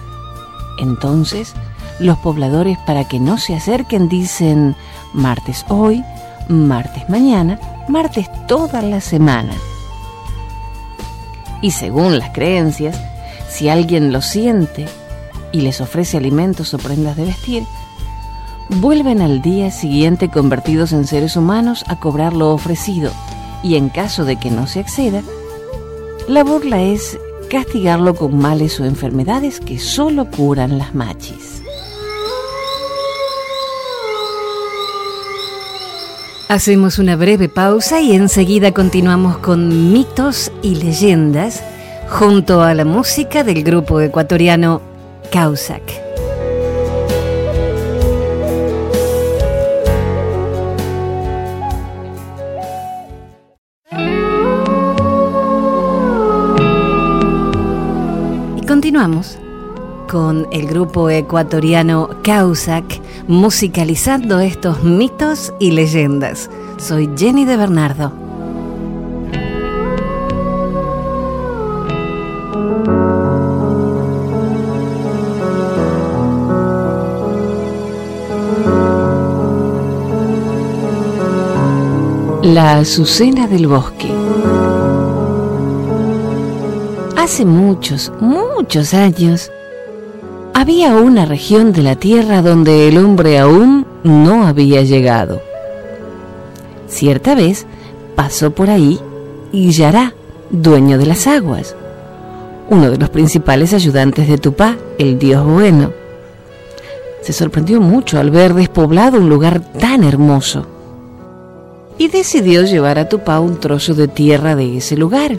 Entonces, 0.78 1.54
los 1.98 2.18
pobladores 2.18 2.78
para 2.86 3.08
que 3.08 3.18
no 3.18 3.38
se 3.38 3.54
acerquen 3.54 4.08
dicen 4.08 4.76
martes 5.12 5.64
hoy, 5.68 6.04
martes 6.48 7.08
mañana, 7.08 7.58
martes 7.88 8.28
toda 8.46 8.82
la 8.82 9.00
semana. 9.00 9.54
Y 11.62 11.70
según 11.70 12.18
las 12.18 12.30
creencias, 12.30 13.00
si 13.48 13.68
alguien 13.68 14.12
lo 14.12 14.22
siente 14.22 14.86
y 15.52 15.60
les 15.60 15.80
ofrece 15.80 16.16
alimentos 16.16 16.74
o 16.74 16.78
prendas 16.78 17.16
de 17.16 17.24
vestir, 17.24 17.64
vuelven 18.68 19.22
al 19.22 19.42
día 19.42 19.70
siguiente 19.70 20.28
convertidos 20.28 20.92
en 20.92 21.06
seres 21.06 21.36
humanos 21.36 21.84
a 21.88 21.98
cobrar 21.98 22.32
lo 22.32 22.52
ofrecido 22.52 23.10
y 23.62 23.76
en 23.76 23.88
caso 23.88 24.24
de 24.24 24.36
que 24.36 24.50
no 24.50 24.66
se 24.66 24.80
acceda, 24.80 25.22
la 26.28 26.44
burla 26.44 26.82
es 26.82 27.18
castigarlo 27.50 28.14
con 28.14 28.36
males 28.36 28.78
o 28.80 28.84
enfermedades 28.84 29.60
que 29.60 29.78
solo 29.78 30.30
curan 30.30 30.78
las 30.78 30.94
machis. 30.94 31.55
Hacemos 36.48 37.00
una 37.00 37.16
breve 37.16 37.48
pausa 37.48 38.00
y 38.00 38.14
enseguida 38.14 38.72
continuamos 38.72 39.38
con 39.38 39.92
mitos 39.92 40.52
y 40.62 40.76
leyendas 40.76 41.62
junto 42.08 42.62
a 42.62 42.72
la 42.72 42.84
música 42.84 43.42
del 43.42 43.64
grupo 43.64 44.00
ecuatoriano 44.00 44.80
Causac. 45.32 46.06
continuamos 58.66 59.38
con 60.06 60.48
el 60.52 60.66
grupo 60.66 61.10
ecuatoriano 61.10 62.08
Causac 62.22 63.00
musicalizando 63.26 64.40
estos 64.40 64.82
mitos 64.82 65.52
y 65.58 65.72
leyendas. 65.72 66.50
Soy 66.78 67.10
Jenny 67.16 67.44
de 67.44 67.56
Bernardo. 67.56 68.12
La 82.42 82.78
Azucena 82.78 83.48
del 83.48 83.66
Bosque. 83.66 84.10
Hace 87.16 87.44
muchos, 87.44 88.12
muchos 88.20 88.94
años, 88.94 89.50
había 90.66 90.96
una 90.96 91.26
región 91.26 91.72
de 91.72 91.84
la 91.84 91.94
Tierra 91.94 92.42
donde 92.42 92.88
el 92.88 92.98
hombre 92.98 93.38
aún 93.38 93.86
no 94.02 94.48
había 94.48 94.82
llegado. 94.82 95.40
Cierta 96.88 97.36
vez 97.36 97.66
pasó 98.16 98.50
por 98.50 98.68
ahí 98.68 98.98
Yará, 99.52 100.12
dueño 100.50 100.98
de 100.98 101.06
las 101.06 101.28
aguas, 101.28 101.76
uno 102.68 102.90
de 102.90 102.98
los 102.98 103.10
principales 103.10 103.74
ayudantes 103.74 104.26
de 104.26 104.38
Tupá, 104.38 104.76
el 104.98 105.20
dios 105.20 105.46
bueno. 105.46 105.92
Se 107.20 107.32
sorprendió 107.32 107.80
mucho 107.80 108.18
al 108.18 108.32
ver 108.32 108.52
despoblado 108.52 109.20
un 109.20 109.28
lugar 109.28 109.60
tan 109.78 110.02
hermoso 110.02 110.66
y 111.96 112.08
decidió 112.08 112.64
llevar 112.64 112.98
a 112.98 113.08
Tupá 113.08 113.38
un 113.38 113.60
trozo 113.60 113.94
de 113.94 114.08
tierra 114.08 114.56
de 114.56 114.78
ese 114.78 114.96
lugar. 114.96 115.38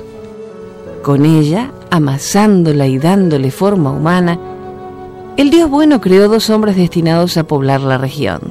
Con 1.03 1.25
ella 1.25 1.71
amasándola 1.89 2.87
y 2.87 2.97
dándole 2.97 3.51
forma 3.51 3.91
humana, 3.91 4.39
el 5.37 5.51
Dios 5.51 5.69
bueno 5.69 6.01
creó 6.01 6.27
dos 6.27 6.49
hombres 6.49 6.75
destinados 6.75 7.37
a 7.37 7.43
poblar 7.43 7.81
la 7.81 7.99
región. 7.99 8.41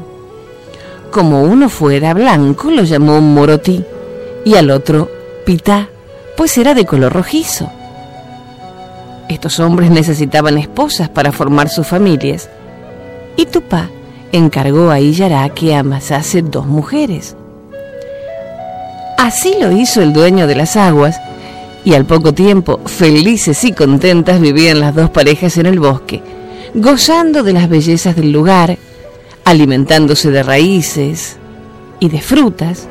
Como 1.11 1.43
uno 1.43 1.69
fuera 1.69 2.14
blanco, 2.14 2.71
lo 2.71 2.85
llamó 2.85 3.20
Morotí, 3.20 3.85
y 4.44 4.55
al 4.55 4.70
otro 4.70 5.11
Pitá, 5.44 5.88
pues 6.37 6.57
era 6.59 6.75
de 6.75 6.85
color 6.85 7.12
rojizo. 7.12 7.68
Estos 9.29 9.59
hombres 9.59 9.90
necesitaban 9.90 10.59
esposas 10.59 11.09
para 11.09 11.33
formar 11.33 11.68
sus 11.68 11.87
familias, 11.87 12.49
y 13.37 13.46
Tupá 13.46 13.90
encargó 14.31 14.90
a 14.90 15.01
Iyará 15.01 15.49
que 15.49 15.75
amasase 15.75 16.42
dos 16.42 16.66
mujeres. 16.66 17.37
Así 19.18 19.57
lo 19.61 19.72
hizo 19.72 20.03
el 20.03 20.12
dueño 20.12 20.46
de 20.46 20.55
las 20.55 20.77
aguas, 20.77 21.18
y 21.85 21.94
al 21.94 22.05
poco 22.05 22.33
tiempo, 22.33 22.81
felices 22.85 23.64
y 23.64 23.72
contentas, 23.72 24.40
vivían 24.40 24.81
las 24.81 24.94
dos 24.94 25.11
parejas 25.11 25.57
en 25.57 25.66
el 25.66 25.81
bosque, 25.81 26.22
gozando 26.77 27.43
de 27.43 27.55
las 27.55 27.71
bellezas 27.71 28.15
del 28.17 28.33
lugar, 28.33 28.77
alimentándose 29.45 30.31
de 30.31 30.43
raíces 30.43 31.39
y 32.01 32.11
de 32.11 32.21
frutas, 32.21 32.87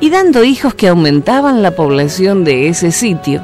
y 0.00 0.10
dando 0.10 0.44
hijos 0.44 0.74
que 0.74 0.88
aumentaban 0.88 1.62
la 1.62 1.74
población 1.74 2.44
de 2.44 2.68
ese 2.68 2.92
sitio, 2.92 3.42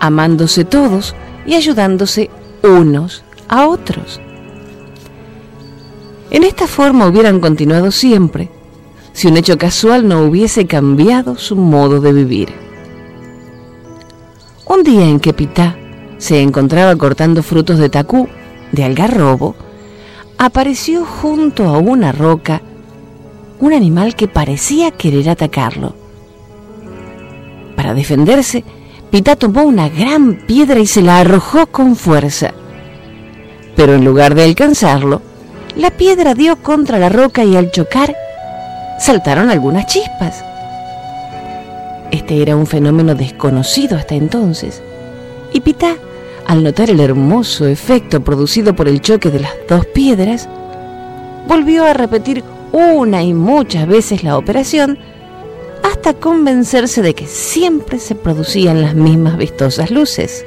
amándose 0.00 0.64
todos 0.64 1.14
y 1.46 1.54
ayudándose 1.54 2.28
unos 2.62 3.22
a 3.48 3.68
otros. 3.68 4.20
En 6.30 6.42
esta 6.42 6.66
forma 6.66 7.06
hubieran 7.06 7.40
continuado 7.40 7.92
siempre 7.92 8.50
si 9.12 9.28
un 9.28 9.36
hecho 9.36 9.58
casual 9.58 10.06
no 10.06 10.22
hubiese 10.22 10.66
cambiado 10.66 11.36
su 11.36 11.54
modo 11.56 12.00
de 12.00 12.12
vivir. 12.12 12.48
Un 14.66 14.82
día 14.82 15.08
en 15.08 15.18
que 15.20 15.32
Pitá 15.32 15.76
se 16.18 16.40
encontraba 16.40 16.94
cortando 16.96 17.42
frutos 17.42 17.78
de 17.78 17.88
tacú, 17.88 18.28
de 18.72 18.84
algarrobo, 18.84 19.54
apareció 20.38 21.04
junto 21.04 21.64
a 21.64 21.78
una 21.78 22.12
roca 22.12 22.62
un 23.60 23.72
animal 23.72 24.14
que 24.14 24.28
parecía 24.28 24.90
querer 24.90 25.28
atacarlo. 25.30 25.94
Para 27.76 27.94
defenderse, 27.94 28.64
Pitá 29.10 29.36
tomó 29.36 29.62
una 29.62 29.88
gran 29.88 30.46
piedra 30.46 30.78
y 30.80 30.86
se 30.86 31.02
la 31.02 31.20
arrojó 31.20 31.66
con 31.66 31.96
fuerza. 31.96 32.52
Pero 33.74 33.94
en 33.94 34.04
lugar 34.04 34.34
de 34.34 34.44
alcanzarlo, 34.44 35.22
la 35.76 35.90
piedra 35.90 36.34
dio 36.34 36.56
contra 36.56 36.98
la 36.98 37.08
roca 37.08 37.44
y 37.44 37.56
al 37.56 37.70
chocar 37.70 38.14
saltaron 38.98 39.50
algunas 39.50 39.86
chispas. 39.86 40.44
Este 42.10 42.42
era 42.42 42.56
un 42.56 42.66
fenómeno 42.66 43.14
desconocido 43.14 43.96
hasta 43.96 44.14
entonces. 44.14 44.82
Y 45.52 45.60
Pitá, 45.60 45.96
al 46.48 46.64
notar 46.64 46.88
el 46.88 46.98
hermoso 46.98 47.66
efecto 47.66 48.24
producido 48.24 48.74
por 48.74 48.88
el 48.88 49.02
choque 49.02 49.30
de 49.30 49.40
las 49.40 49.52
dos 49.68 49.84
piedras, 49.86 50.48
volvió 51.46 51.84
a 51.84 51.92
repetir 51.92 52.42
una 52.72 53.22
y 53.22 53.34
muchas 53.34 53.86
veces 53.86 54.24
la 54.24 54.38
operación 54.38 54.98
hasta 55.84 56.14
convencerse 56.14 57.02
de 57.02 57.14
que 57.14 57.26
siempre 57.26 57.98
se 57.98 58.14
producían 58.14 58.80
las 58.80 58.94
mismas 58.94 59.36
vistosas 59.36 59.90
luces. 59.90 60.44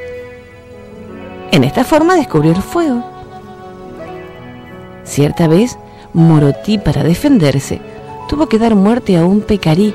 En 1.51 1.63
esta 1.63 1.83
forma 1.83 2.15
descubrió 2.15 2.51
el 2.51 2.61
fuego. 2.63 3.05
Cierta 5.03 5.47
vez, 5.47 5.77
Morotí, 6.13 6.79
para 6.79 7.03
defenderse, 7.03 7.79
tuvo 8.27 8.49
que 8.49 8.57
dar 8.57 8.73
muerte 8.73 9.17
a 9.17 9.25
un 9.25 9.41
pecarí 9.41 9.93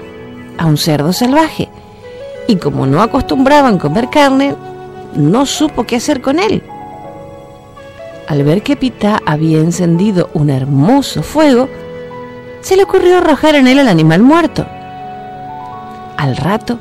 a 0.57 0.67
un 0.67 0.77
cerdo 0.77 1.13
salvaje 1.13 1.69
y 2.47 2.57
como 2.57 2.87
no 2.87 3.03
acostumbraban 3.03 3.79
comer 3.79 4.09
carne, 4.09 4.55
no 5.17 5.47
supo 5.47 5.85
qué 5.85 5.97
hacer 5.97 6.21
con 6.21 6.39
él. 6.39 6.63
Al 8.29 8.43
ver 8.45 8.63
que 8.63 8.77
Pitá 8.77 9.21
había 9.25 9.59
encendido 9.59 10.31
un 10.35 10.51
hermoso 10.51 11.23
fuego, 11.23 11.69
se 12.61 12.77
le 12.77 12.83
ocurrió 12.83 13.19
arrojar 13.19 13.55
en 13.55 13.69
él 13.69 13.79
al 13.79 13.89
animal 13.89 14.23
muerto. 14.23 14.67
Al 16.17 16.37
rato 16.37 16.79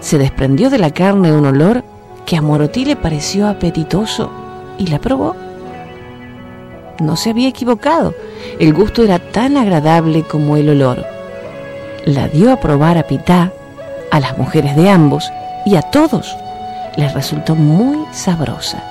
se 0.00 0.18
desprendió 0.18 0.70
de 0.70 0.78
la 0.78 0.90
carne 0.90 1.32
un 1.32 1.46
olor 1.46 1.84
que 2.24 2.36
a 2.36 2.42
Morotí 2.42 2.84
le 2.84 2.96
pareció 2.96 3.48
apetitoso 3.48 4.30
y 4.78 4.86
la 4.86 4.98
probó. 4.98 5.36
No 7.00 7.16
se 7.16 7.30
había 7.30 7.48
equivocado, 7.48 8.14
el 8.58 8.72
gusto 8.72 9.02
era 9.02 9.18
tan 9.18 9.56
agradable 9.56 10.22
como 10.22 10.56
el 10.56 10.70
olor 10.70 11.16
la 12.06 12.28
dio 12.28 12.52
a 12.52 12.56
probar 12.56 12.96
a 12.96 13.02
Pitá, 13.02 13.52
a 14.12 14.20
las 14.20 14.38
mujeres 14.38 14.76
de 14.76 14.88
ambos 14.88 15.30
y 15.66 15.74
a 15.74 15.82
todos. 15.82 16.36
Les 16.96 17.12
resultó 17.12 17.54
muy 17.54 18.06
sabrosa. 18.12 18.82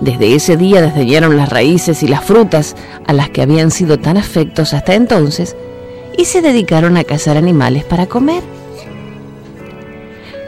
Desde 0.00 0.34
ese 0.34 0.56
día 0.56 0.82
desdeñaron 0.82 1.36
las 1.36 1.48
raíces 1.48 2.02
y 2.02 2.08
las 2.08 2.24
frutas 2.24 2.74
a 3.06 3.12
las 3.12 3.30
que 3.30 3.42
habían 3.42 3.70
sido 3.70 3.98
tan 3.98 4.16
afectos 4.16 4.74
hasta 4.74 4.94
entonces 4.94 5.56
y 6.18 6.24
se 6.24 6.42
dedicaron 6.42 6.96
a 6.96 7.04
cazar 7.04 7.36
animales 7.36 7.84
para 7.84 8.06
comer. 8.06 8.42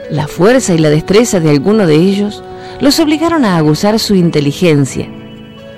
La 0.09 0.27
fuerza 0.27 0.73
y 0.73 0.77
la 0.77 0.89
destreza 0.89 1.39
de 1.39 1.49
alguno 1.49 1.87
de 1.87 1.95
ellos 1.95 2.43
los 2.79 2.99
obligaron 2.99 3.45
a 3.45 3.57
aguzar 3.57 3.97
su 3.99 4.15
inteligencia 4.15 5.07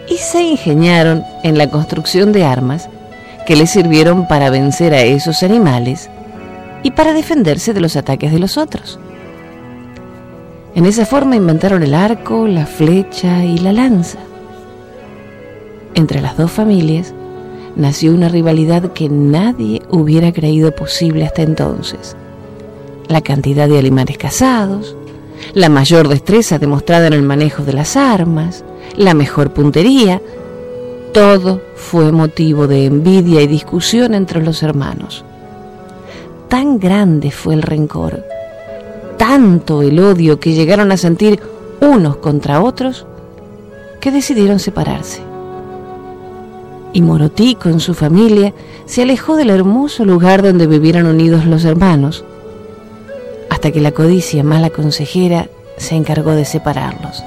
y 0.10 0.18
se 0.18 0.42
ingeniaron 0.42 1.24
en 1.44 1.58
la 1.58 1.70
construcción 1.70 2.32
de 2.32 2.46
armas 2.46 2.90
que 3.46 3.56
le 3.56 3.68
sirvieron 3.68 4.28
para 4.28 4.50
vencer 4.50 4.94
a 4.94 5.04
esos 5.04 5.44
animales 5.44 6.10
y 6.84 6.92
para 6.92 7.14
defenderse 7.14 7.74
de 7.74 7.82
los 7.82 7.96
ataques 7.96 8.32
de 8.32 8.40
los 8.40 8.58
otros. 8.58 9.00
En 10.78 10.86
esa 10.86 11.08
forma 11.08 11.36
inventaron 11.36 11.82
el 11.82 11.96
arco, 11.96 12.46
la 12.46 12.68
flecha 12.68 13.44
y 13.44 13.58
la 13.58 13.74
lanza. 13.74 14.20
Entre 15.96 16.22
las 16.22 16.38
dos 16.38 16.52
familias 16.52 17.16
nació 17.76 18.14
una 18.14 18.30
rivalidad 18.30 18.94
que 18.94 19.10
nadie 19.10 19.82
hubiera 19.90 20.32
creído 20.32 20.72
posible 20.76 21.26
hasta 21.26 21.42
entonces. 21.42 22.16
La 23.08 23.22
cantidad 23.22 23.68
de 23.68 23.80
animales 23.80 24.20
cazados, 24.20 24.96
la 25.56 25.70
mayor 25.70 26.10
destreza 26.10 26.60
demostrada 26.60 27.08
en 27.08 27.14
el 27.14 27.24
manejo 27.24 27.64
de 27.64 27.74
las 27.74 27.98
armas, 27.98 28.64
la 28.96 29.16
mejor 29.16 29.54
puntería, 29.54 30.22
todo 31.12 31.60
fue 31.74 32.12
motivo 32.12 32.68
de 32.68 32.86
envidia 32.86 33.42
y 33.42 33.48
discusión 33.48 34.14
entre 34.14 34.44
los 34.44 34.62
hermanos. 34.62 35.26
Tan 36.50 36.78
grande 36.78 37.32
fue 37.32 37.56
el 37.56 37.64
rencor, 37.64 38.24
tanto 39.18 39.82
el 39.82 40.00
odio 40.00 40.40
que 40.40 40.54
llegaron 40.54 40.92
a 40.92 40.98
sentir 40.98 41.40
unos 41.82 42.18
contra 42.18 42.62
otros, 42.62 43.06
que 44.00 44.12
decidieron 44.12 44.60
separarse. 44.60 45.22
Y 46.94 47.02
Morotí 47.02 47.56
con 47.56 47.80
su 47.80 47.94
familia 47.94 48.54
se 48.86 49.04
alejó 49.04 49.36
del 49.36 49.50
hermoso 49.50 50.06
lugar 50.06 50.42
donde 50.42 50.68
vivieran 50.68 51.06
unidos 51.06 51.46
los 51.46 51.66
hermanos, 51.66 52.24
hasta 53.50 53.72
que 53.72 53.82
la 53.82 53.92
codicia 53.92 54.44
mala 54.44 54.70
consejera 54.70 55.50
se 55.78 55.96
encargó 55.96 56.32
de 56.32 56.46
separarlos. 56.46 57.24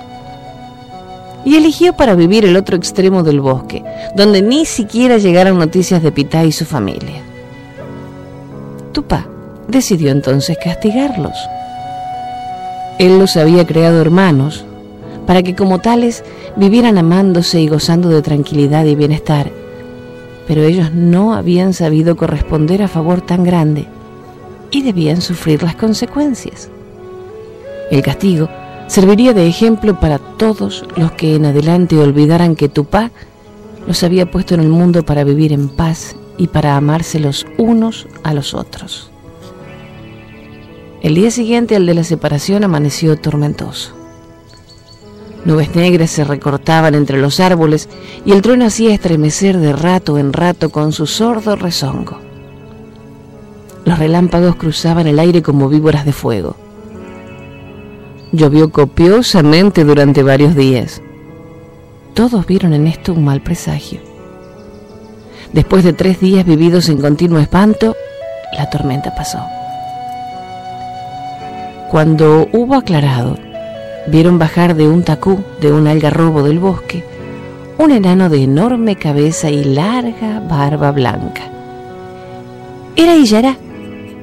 Y 1.44 1.56
eligió 1.56 1.94
para 1.94 2.14
vivir 2.14 2.44
el 2.44 2.56
otro 2.56 2.76
extremo 2.76 3.22
del 3.22 3.40
bosque, 3.40 3.82
donde 4.14 4.42
ni 4.42 4.66
siquiera 4.66 5.18
llegaron 5.18 5.58
noticias 5.58 6.02
de 6.02 6.12
Pitá 6.12 6.44
y 6.44 6.52
su 6.52 6.64
familia. 6.64 7.22
Tupá 8.92 9.26
decidió 9.68 10.10
entonces 10.10 10.58
castigarlos. 10.62 11.34
Él 13.00 13.18
los 13.18 13.38
había 13.38 13.66
creado 13.66 14.02
hermanos, 14.02 14.66
para 15.26 15.42
que 15.42 15.56
como 15.56 15.78
tales 15.78 16.22
vivieran 16.56 16.98
amándose 16.98 17.58
y 17.58 17.66
gozando 17.66 18.10
de 18.10 18.20
tranquilidad 18.20 18.84
y 18.84 18.94
bienestar, 18.94 19.50
pero 20.46 20.64
ellos 20.64 20.92
no 20.92 21.32
habían 21.32 21.72
sabido 21.72 22.14
corresponder 22.14 22.82
a 22.82 22.88
favor 22.88 23.22
tan 23.22 23.42
grande 23.42 23.86
y 24.70 24.82
debían 24.82 25.22
sufrir 25.22 25.62
las 25.62 25.76
consecuencias. 25.76 26.68
El 27.90 28.02
castigo 28.02 28.50
serviría 28.86 29.32
de 29.32 29.46
ejemplo 29.46 29.98
para 29.98 30.18
todos 30.18 30.84
los 30.94 31.12
que 31.12 31.36
en 31.36 31.46
adelante 31.46 31.96
olvidaran 31.96 32.54
que 32.54 32.68
Tupá 32.68 33.10
los 33.86 34.02
había 34.02 34.30
puesto 34.30 34.52
en 34.52 34.60
el 34.60 34.68
mundo 34.68 35.06
para 35.06 35.24
vivir 35.24 35.54
en 35.54 35.70
paz 35.70 36.16
y 36.36 36.48
para 36.48 36.76
amarse 36.76 37.18
los 37.18 37.46
unos 37.56 38.06
a 38.24 38.34
los 38.34 38.52
otros. 38.52 39.09
El 41.02 41.14
día 41.14 41.30
siguiente 41.30 41.76
al 41.76 41.86
de 41.86 41.94
la 41.94 42.04
separación 42.04 42.62
amaneció 42.62 43.16
tormentoso. 43.16 43.94
Nubes 45.46 45.74
negras 45.74 46.10
se 46.10 46.24
recortaban 46.24 46.94
entre 46.94 47.18
los 47.18 47.40
árboles 47.40 47.88
y 48.26 48.32
el 48.32 48.42
trueno 48.42 48.66
hacía 48.66 48.92
estremecer 48.92 49.56
de 49.56 49.72
rato 49.72 50.18
en 50.18 50.34
rato 50.34 50.68
con 50.68 50.92
su 50.92 51.06
sordo 51.06 51.56
rezongo. 51.56 52.18
Los 53.86 53.98
relámpagos 53.98 54.56
cruzaban 54.56 55.06
el 55.06 55.18
aire 55.18 55.40
como 55.40 55.70
víboras 55.70 56.04
de 56.04 56.12
fuego. 56.12 56.56
Llovió 58.32 58.70
copiosamente 58.70 59.84
durante 59.84 60.22
varios 60.22 60.54
días. 60.54 61.00
Todos 62.12 62.46
vieron 62.46 62.74
en 62.74 62.86
esto 62.86 63.14
un 63.14 63.24
mal 63.24 63.40
presagio. 63.40 64.00
Después 65.54 65.82
de 65.82 65.94
tres 65.94 66.20
días 66.20 66.44
vividos 66.44 66.90
en 66.90 67.00
continuo 67.00 67.38
espanto, 67.38 67.96
la 68.52 68.68
tormenta 68.68 69.14
pasó. 69.14 69.40
Cuando 71.90 72.48
hubo 72.52 72.76
aclarado, 72.76 73.36
vieron 74.06 74.38
bajar 74.38 74.76
de 74.76 74.86
un 74.86 75.02
tacú, 75.02 75.40
de 75.60 75.72
un 75.72 75.88
algarrobo 75.88 76.44
del 76.44 76.60
bosque, 76.60 77.02
un 77.78 77.90
enano 77.90 78.28
de 78.28 78.44
enorme 78.44 78.94
cabeza 78.94 79.50
y 79.50 79.64
larga 79.64 80.40
barba 80.48 80.92
blanca. 80.92 81.42
Era 82.94 83.16
Illará, 83.16 83.56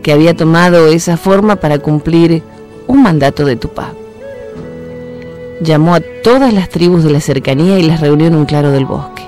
que 0.01 0.13
había 0.13 0.33
tomado 0.33 0.87
esa 0.87 1.17
forma 1.17 1.57
para 1.57 1.79
cumplir 1.79 2.41
un 2.87 3.03
mandato 3.03 3.43
de 3.43 3.57
Tupá. 3.57 3.91
Llamó 5.59 5.95
a 5.95 5.99
todas 6.23 6.53
las 6.53 6.69
tribus 6.69 7.03
de 7.03 7.11
la 7.11 7.19
cercanía 7.19 7.79
y 7.79 7.83
las 7.83 7.99
reunió 7.99 8.27
en 8.27 8.35
un 8.35 8.45
claro 8.45 8.71
del 8.71 8.85
bosque. 8.85 9.23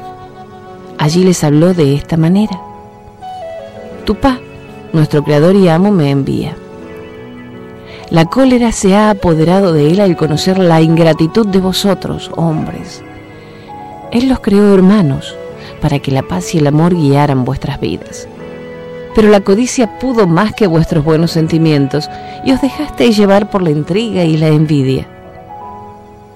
Allí 0.97 1.25
les 1.25 1.43
habló 1.43 1.73
de 1.73 1.93
esta 1.93 2.15
manera. 2.15 2.57
Tupá, 4.05 4.39
nuestro 4.93 5.25
creador 5.25 5.57
y 5.57 5.67
amo, 5.67 5.91
me 5.91 6.09
envía. 6.09 6.55
La 8.09 8.25
cólera 8.25 8.71
se 8.71 8.95
ha 8.95 9.11
apoderado 9.11 9.73
de 9.73 9.91
él 9.91 9.99
al 9.99 10.17
conocer 10.17 10.57
la 10.57 10.81
ingratitud 10.81 11.47
de 11.47 11.59
vosotros, 11.59 12.31
hombres. 12.35 13.03
Él 14.11 14.27
los 14.27 14.39
creó 14.39 14.73
hermanos, 14.73 15.35
para 15.81 15.99
que 15.99 16.11
la 16.11 16.23
paz 16.23 16.55
y 16.55 16.57
el 16.57 16.67
amor 16.67 16.95
guiaran 16.95 17.45
vuestras 17.45 17.79
vidas 17.79 18.27
pero 19.15 19.29
la 19.29 19.41
codicia 19.41 19.99
pudo 19.99 20.27
más 20.27 20.53
que 20.53 20.67
vuestros 20.67 21.03
buenos 21.03 21.31
sentimientos 21.31 22.09
y 22.45 22.51
os 22.51 22.61
dejasteis 22.61 23.17
llevar 23.17 23.49
por 23.49 23.61
la 23.61 23.69
intriga 23.69 24.23
y 24.23 24.37
la 24.37 24.47
envidia. 24.47 25.07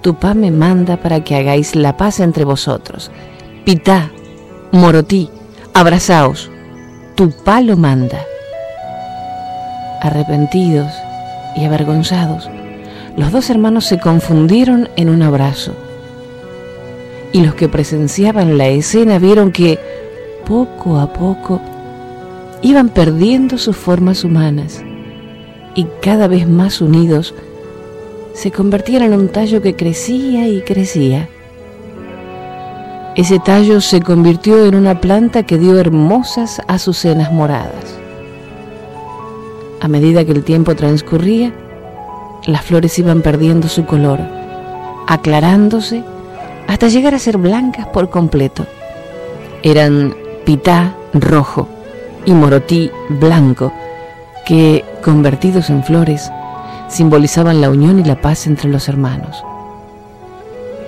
Tupá 0.01 0.33
me 0.33 0.51
manda 0.51 0.97
para 0.97 1.23
que 1.23 1.35
hagáis 1.35 1.75
la 1.75 1.95
paz 1.95 2.19
entre 2.19 2.43
vosotros. 2.43 3.09
Pitá, 3.63 4.11
Morotí, 4.71 5.29
abrazaos. 5.73 6.51
Tupá 7.15 7.61
lo 7.61 7.77
manda. 7.77 8.19
Arrepentidos 10.01 10.91
y 11.55 11.65
avergonzados, 11.65 12.49
los 13.15 13.31
dos 13.31 13.49
hermanos 13.49 13.85
se 13.85 13.99
confundieron 13.99 14.89
en 14.95 15.09
un 15.09 15.21
abrazo. 15.21 15.73
Y 17.31 17.41
los 17.41 17.55
que 17.55 17.69
presenciaban 17.69 18.57
la 18.57 18.67
escena 18.67 19.19
vieron 19.19 19.51
que, 19.51 19.79
poco 20.45 20.99
a 20.99 21.13
poco, 21.13 21.61
iban 22.61 22.89
perdiendo 22.89 23.57
sus 23.57 23.75
formas 23.75 24.23
humanas 24.23 24.83
y 25.75 25.85
cada 26.01 26.27
vez 26.27 26.47
más 26.47 26.81
unidos 26.81 27.33
se 28.33 28.51
convertían 28.51 29.03
en 29.03 29.13
un 29.13 29.29
tallo 29.29 29.61
que 29.61 29.75
crecía 29.75 30.47
y 30.47 30.61
crecía. 30.61 31.29
Ese 33.15 33.37
tallo 33.39 33.79
se 33.79 34.01
convirtió 34.01 34.65
en 34.65 34.73
una 34.75 34.99
planta 34.99 35.43
que 35.43 35.59
dio 35.59 35.79
hermosas 35.79 36.61
azucenas 36.67 37.31
moradas. 37.31 38.02
A 39.83 39.89
medida 39.89 40.23
que 40.23 40.31
el 40.31 40.45
tiempo 40.45 40.77
transcurría, 40.77 41.51
las 42.45 42.61
flores 42.61 42.97
iban 42.99 43.21
perdiendo 43.21 43.67
su 43.67 43.85
color, 43.85 44.21
aclarándose 45.07 46.05
hasta 46.69 46.87
llegar 46.87 47.13
a 47.13 47.19
ser 47.19 47.37
blancas 47.37 47.87
por 47.87 48.09
completo. 48.09 48.65
Eran 49.61 50.15
pitá 50.45 50.95
rojo, 51.13 51.67
y 52.25 52.31
morotí 52.31 52.91
blanco, 53.09 53.73
que, 54.45 54.85
convertidos 55.03 55.69
en 55.69 55.83
flores, 55.83 56.31
simbolizaban 56.87 57.59
la 57.59 57.69
unión 57.69 57.99
y 57.99 58.05
la 58.05 58.21
paz 58.21 58.47
entre 58.47 58.69
los 58.69 58.87
hermanos. 58.87 59.43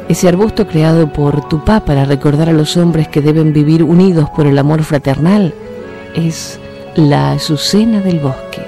Ese 0.08 0.29
arbusto 0.29 0.67
creado 0.67 1.12
por 1.12 1.49
Tupá 1.49 1.81
para 1.81 2.05
recordar 2.05 2.47
a 2.47 2.53
los 2.53 2.77
hombres 2.77 3.10
que 3.10 3.19
deben 3.19 3.51
vivir 3.51 3.84
unidos 3.84 4.29
por 4.29 4.47
el 4.47 4.58
amor 4.58 4.84
fraternal 4.84 5.53
es 6.15 6.62
la 6.95 7.34
azucena 7.34 7.99
del 7.99 8.19
bosque. 8.19 8.64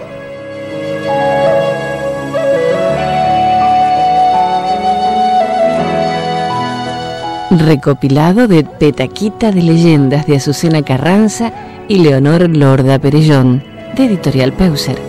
Recopilado 7.60 8.48
de 8.48 8.64
Petaquita 8.64 9.52
de 9.52 9.62
Leyendas 9.62 10.28
de 10.28 10.38
Azucena 10.38 10.82
Carranza 10.82 11.54
y 11.88 12.00
Leonor 12.00 12.50
Lorda 12.50 13.00
Perellón, 13.00 13.64
de 13.96 14.06
Editorial 14.06 14.54
Peuser. 14.54 15.07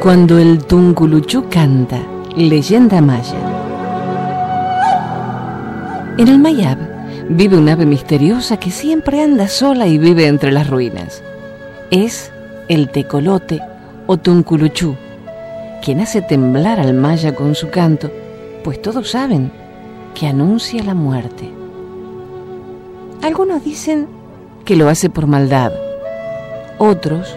Cuando 0.00 0.38
el 0.38 0.64
Tunculuchú 0.64 1.50
canta, 1.50 2.00
leyenda 2.34 3.02
maya. 3.02 3.36
En 6.16 6.26
el 6.26 6.38
Mayab 6.38 6.78
vive 7.28 7.58
un 7.58 7.68
ave 7.68 7.84
misteriosa 7.84 8.56
que 8.56 8.70
siempre 8.70 9.22
anda 9.22 9.46
sola 9.46 9.86
y 9.88 9.98
vive 9.98 10.26
entre 10.26 10.52
las 10.52 10.70
ruinas. 10.70 11.22
Es 11.90 12.32
el 12.68 12.88
tecolote 12.88 13.60
o 14.06 14.16
Tunculuchú, 14.16 14.96
quien 15.84 16.00
hace 16.00 16.22
temblar 16.22 16.80
al 16.80 16.94
maya 16.94 17.34
con 17.34 17.54
su 17.54 17.68
canto, 17.68 18.10
pues 18.64 18.80
todos 18.80 19.10
saben 19.10 19.52
que 20.14 20.26
anuncia 20.26 20.82
la 20.82 20.94
muerte. 20.94 21.50
Algunos 23.20 23.62
dicen 23.62 24.08
que 24.64 24.76
lo 24.76 24.88
hace 24.88 25.10
por 25.10 25.26
maldad, 25.26 25.72
otros 26.78 27.36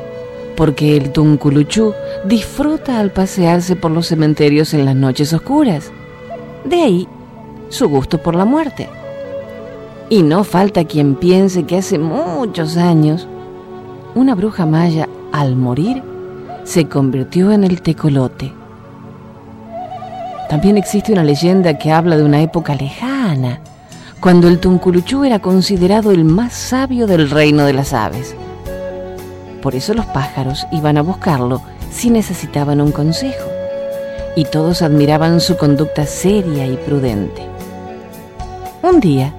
porque 0.56 0.98
el 0.98 1.12
Tunculuchú 1.12 1.94
disfruta 2.26 3.00
al 3.00 3.12
pasearse 3.12 3.76
por 3.76 3.92
los 3.92 4.08
cementerios 4.08 4.74
en 4.74 4.86
las 4.86 4.96
noches 4.96 5.34
oscuras. 5.34 5.92
De 6.66 6.82
ahí 6.82 7.08
su 7.70 7.90
gusto 7.90 8.20
por 8.20 8.36
la 8.36 8.46
muerte. 8.46 8.90
Y 10.10 10.22
no 10.22 10.44
falta 10.44 10.86
quien 10.86 11.16
piense 11.16 11.64
que 11.64 11.78
hace 11.78 11.98
muchos 11.98 12.78
años 12.78 13.28
una 14.16 14.36
bruja 14.36 14.66
maya 14.66 15.10
al 15.32 15.56
morir 15.56 16.04
se 16.64 16.88
convirtió 16.88 17.52
en 17.52 17.64
el 17.64 17.82
tecolote. 17.82 18.54
También 20.50 20.78
existe 20.78 21.12
una 21.12 21.24
leyenda 21.24 21.78
que 21.80 21.92
habla 21.92 22.16
de 22.16 22.24
una 22.24 22.42
época 22.42 22.76
lejana, 22.76 23.60
cuando 24.20 24.48
el 24.48 24.60
Tunculuchú 24.60 25.24
era 25.24 25.40
considerado 25.40 26.12
el 26.12 26.26
más 26.26 26.54
sabio 26.54 27.08
del 27.08 27.30
reino 27.30 27.66
de 27.66 27.74
las 27.74 27.92
aves. 27.92 28.36
Por 29.64 29.76
eso 29.76 29.94
los 29.94 30.06
pájaros 30.06 30.68
iban 30.74 30.98
a 30.98 31.02
buscarlo 31.02 31.62
si 31.90 32.10
necesitaban 32.10 32.82
un 32.82 32.92
consejo, 32.92 33.50
y 34.36 34.44
todos 34.44 34.82
admiraban 34.82 35.40
su 35.40 35.56
conducta 35.56 36.06
seria 36.06 36.68
y 36.68 36.76
prudente. 36.76 37.48
Un 38.82 39.00
día, 39.00 39.34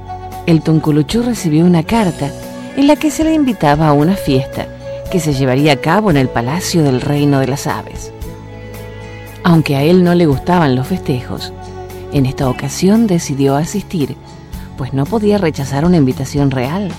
el 0.47 0.63
Tunculuchú 0.63 1.23
recibió 1.23 1.67
una 1.67 1.83
carta 1.83 2.31
en 2.75 2.87
la 2.87 2.97
que 2.97 3.11
se 3.11 3.23
le 3.23 3.35
invitaba 3.35 3.87
a 3.87 3.93
una 3.93 4.15
fiesta 4.17 4.67
que 5.13 5.21
se 5.21 5.35
llevaría 5.35 5.75
a 5.75 5.77
cabo 5.77 6.11
en 6.11 6.17
el 6.17 6.29
Palacio 6.29 6.83
del 6.83 7.03
Reino 7.03 7.39
de 7.41 7.47
las 7.47 7.67
Aves. 7.67 8.11
Aunque 9.43 9.77
a 9.77 9.83
él 9.83 10.03
no 10.03 10.15
le 10.15 10.25
gustaban 10.25 10.75
los 10.75 10.87
festejos, 10.87 11.53
en 12.15 12.25
esta 12.25 12.49
ocasión 12.49 13.07
decidió 13.07 13.57
asistir, 13.57 14.17
pues 14.79 14.95
no 14.95 15.05
podía 15.05 15.37
rechazar 15.37 15.85
una 15.85 15.99
invitación 15.99 16.51
real. 16.51 16.91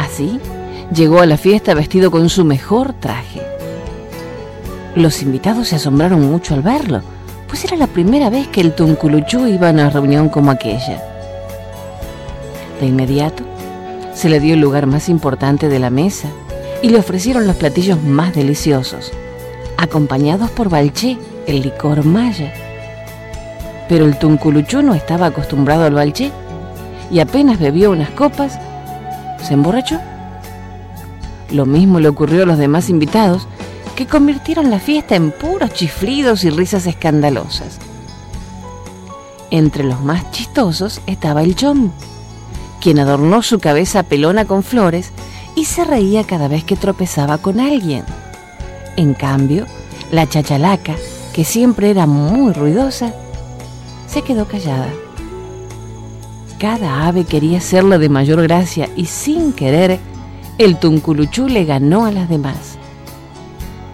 Así, 0.00 0.40
llegó 0.92 1.20
a 1.20 1.26
la 1.26 1.36
fiesta 1.36 1.74
vestido 1.74 2.10
con 2.10 2.28
su 2.28 2.44
mejor 2.44 2.92
traje. 2.92 3.40
Los 4.94 5.22
invitados 5.22 5.68
se 5.68 5.76
asombraron 5.76 6.22
mucho 6.30 6.54
al 6.54 6.62
verlo, 6.62 7.02
pues 7.48 7.64
era 7.64 7.76
la 7.76 7.86
primera 7.86 8.30
vez 8.30 8.48
que 8.48 8.60
el 8.60 8.74
Tunculuchú 8.74 9.46
iba 9.46 9.68
a 9.68 9.72
una 9.72 9.90
reunión 9.90 10.28
como 10.28 10.50
aquella. 10.50 11.02
De 12.80 12.86
inmediato, 12.86 13.44
se 14.14 14.28
le 14.28 14.40
dio 14.40 14.54
el 14.54 14.60
lugar 14.60 14.86
más 14.86 15.08
importante 15.08 15.68
de 15.68 15.78
la 15.78 15.90
mesa 15.90 16.28
y 16.82 16.90
le 16.90 16.98
ofrecieron 16.98 17.46
los 17.46 17.56
platillos 17.56 18.02
más 18.02 18.34
deliciosos, 18.34 19.12
acompañados 19.76 20.50
por 20.50 20.68
balché, 20.68 21.18
el 21.46 21.62
licor 21.62 22.04
maya. 22.04 22.52
Pero 23.88 24.04
el 24.04 24.18
Tunculuchú 24.18 24.82
no 24.82 24.94
estaba 24.94 25.26
acostumbrado 25.26 25.84
al 25.84 25.94
balché 25.94 26.30
y 27.10 27.20
apenas 27.20 27.58
bebió 27.58 27.90
unas 27.90 28.10
copas, 28.10 28.58
se 29.42 29.54
emborrachó. 29.54 30.00
Lo 31.50 31.66
mismo 31.66 32.00
le 32.00 32.08
ocurrió 32.08 32.42
a 32.42 32.46
los 32.46 32.58
demás 32.58 32.90
invitados, 32.90 33.46
que 33.96 34.06
convirtieron 34.06 34.70
la 34.70 34.80
fiesta 34.80 35.14
en 35.14 35.30
puros 35.30 35.72
chiflidos 35.72 36.44
y 36.44 36.50
risas 36.50 36.86
escandalosas. 36.86 37.78
Entre 39.50 39.84
los 39.84 40.00
más 40.00 40.30
chistosos 40.32 41.00
estaba 41.06 41.42
el 41.42 41.54
chom, 41.54 41.90
quien 42.80 42.98
adornó 42.98 43.42
su 43.42 43.60
cabeza 43.60 44.02
pelona 44.02 44.44
con 44.46 44.62
flores 44.62 45.12
y 45.54 45.66
se 45.66 45.84
reía 45.84 46.24
cada 46.24 46.48
vez 46.48 46.64
que 46.64 46.76
tropezaba 46.76 47.38
con 47.38 47.60
alguien. 47.60 48.04
En 48.96 49.14
cambio, 49.14 49.66
la 50.10 50.28
chachalaca, 50.28 50.96
que 51.32 51.44
siempre 51.44 51.90
era 51.90 52.06
muy 52.06 52.52
ruidosa, 52.52 53.12
se 54.06 54.22
quedó 54.22 54.46
callada. 54.46 54.88
Cada 56.58 57.06
ave 57.06 57.24
quería 57.24 57.60
serla 57.60 57.98
de 57.98 58.08
mayor 58.08 58.42
gracia 58.42 58.88
y 58.96 59.06
sin 59.06 59.52
querer, 59.52 59.98
el 60.58 60.76
tunculuchú 60.76 61.48
le 61.48 61.64
ganó 61.64 62.06
a 62.06 62.12
las 62.12 62.28
demás. 62.28 62.78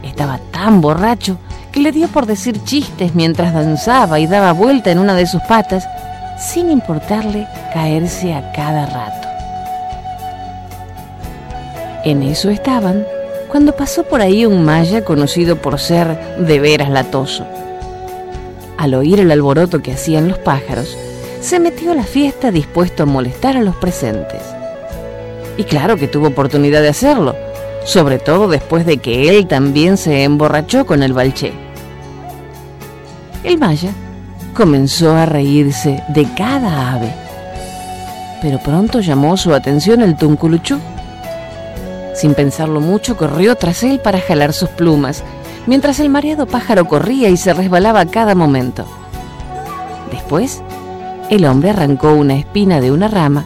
Estaba 0.02 0.38
tan 0.50 0.80
borracho 0.80 1.38
que 1.72 1.80
le 1.80 1.92
dio 1.92 2.08
por 2.08 2.26
decir 2.26 2.62
chistes 2.64 3.14
mientras 3.14 3.54
danzaba 3.54 4.18
y 4.20 4.26
daba 4.26 4.52
vuelta 4.52 4.90
en 4.90 4.98
una 4.98 5.14
de 5.14 5.26
sus 5.26 5.40
patas, 5.42 5.86
sin 6.38 6.70
importarle 6.70 7.46
caerse 7.72 8.34
a 8.34 8.52
cada 8.52 8.86
rato. 8.86 9.28
En 12.04 12.22
eso 12.22 12.50
estaban 12.50 13.04
cuando 13.48 13.72
pasó 13.72 14.04
por 14.04 14.20
ahí 14.20 14.46
un 14.46 14.64
maya 14.64 15.04
conocido 15.04 15.56
por 15.56 15.78
ser 15.78 16.36
de 16.38 16.60
veras 16.60 16.90
latoso. 16.90 17.46
Al 18.78 18.94
oír 18.94 19.20
el 19.20 19.30
alboroto 19.30 19.82
que 19.82 19.92
hacían 19.92 20.28
los 20.28 20.38
pájaros, 20.38 20.96
se 21.40 21.58
metió 21.58 21.92
a 21.92 21.94
la 21.94 22.04
fiesta 22.04 22.50
dispuesto 22.50 23.02
a 23.02 23.06
molestar 23.06 23.56
a 23.56 23.62
los 23.62 23.76
presentes. 23.76 24.42
Y 25.60 25.64
claro 25.64 25.98
que 25.98 26.08
tuvo 26.08 26.28
oportunidad 26.28 26.80
de 26.80 26.88
hacerlo, 26.88 27.36
sobre 27.84 28.18
todo 28.18 28.48
después 28.48 28.86
de 28.86 28.96
que 28.96 29.28
él 29.28 29.46
también 29.46 29.98
se 29.98 30.24
emborrachó 30.24 30.86
con 30.86 31.02
el 31.02 31.12
balché. 31.12 31.52
El 33.44 33.58
maya 33.58 33.90
comenzó 34.56 35.14
a 35.14 35.26
reírse 35.26 36.02
de 36.08 36.26
cada 36.34 36.94
ave, 36.94 37.12
pero 38.40 38.58
pronto 38.58 39.00
llamó 39.00 39.36
su 39.36 39.52
atención 39.52 40.00
el 40.00 40.16
tunculuchú. 40.16 40.78
Sin 42.14 42.32
pensarlo 42.32 42.80
mucho, 42.80 43.18
corrió 43.18 43.54
tras 43.54 43.82
él 43.82 44.00
para 44.00 44.18
jalar 44.18 44.54
sus 44.54 44.70
plumas, 44.70 45.22
mientras 45.66 46.00
el 46.00 46.08
mareado 46.08 46.46
pájaro 46.46 46.86
corría 46.86 47.28
y 47.28 47.36
se 47.36 47.52
resbalaba 47.52 48.00
a 48.00 48.06
cada 48.06 48.34
momento. 48.34 48.86
Después, 50.10 50.62
el 51.28 51.44
hombre 51.44 51.68
arrancó 51.68 52.14
una 52.14 52.36
espina 52.36 52.80
de 52.80 52.92
una 52.92 53.08
rama 53.08 53.44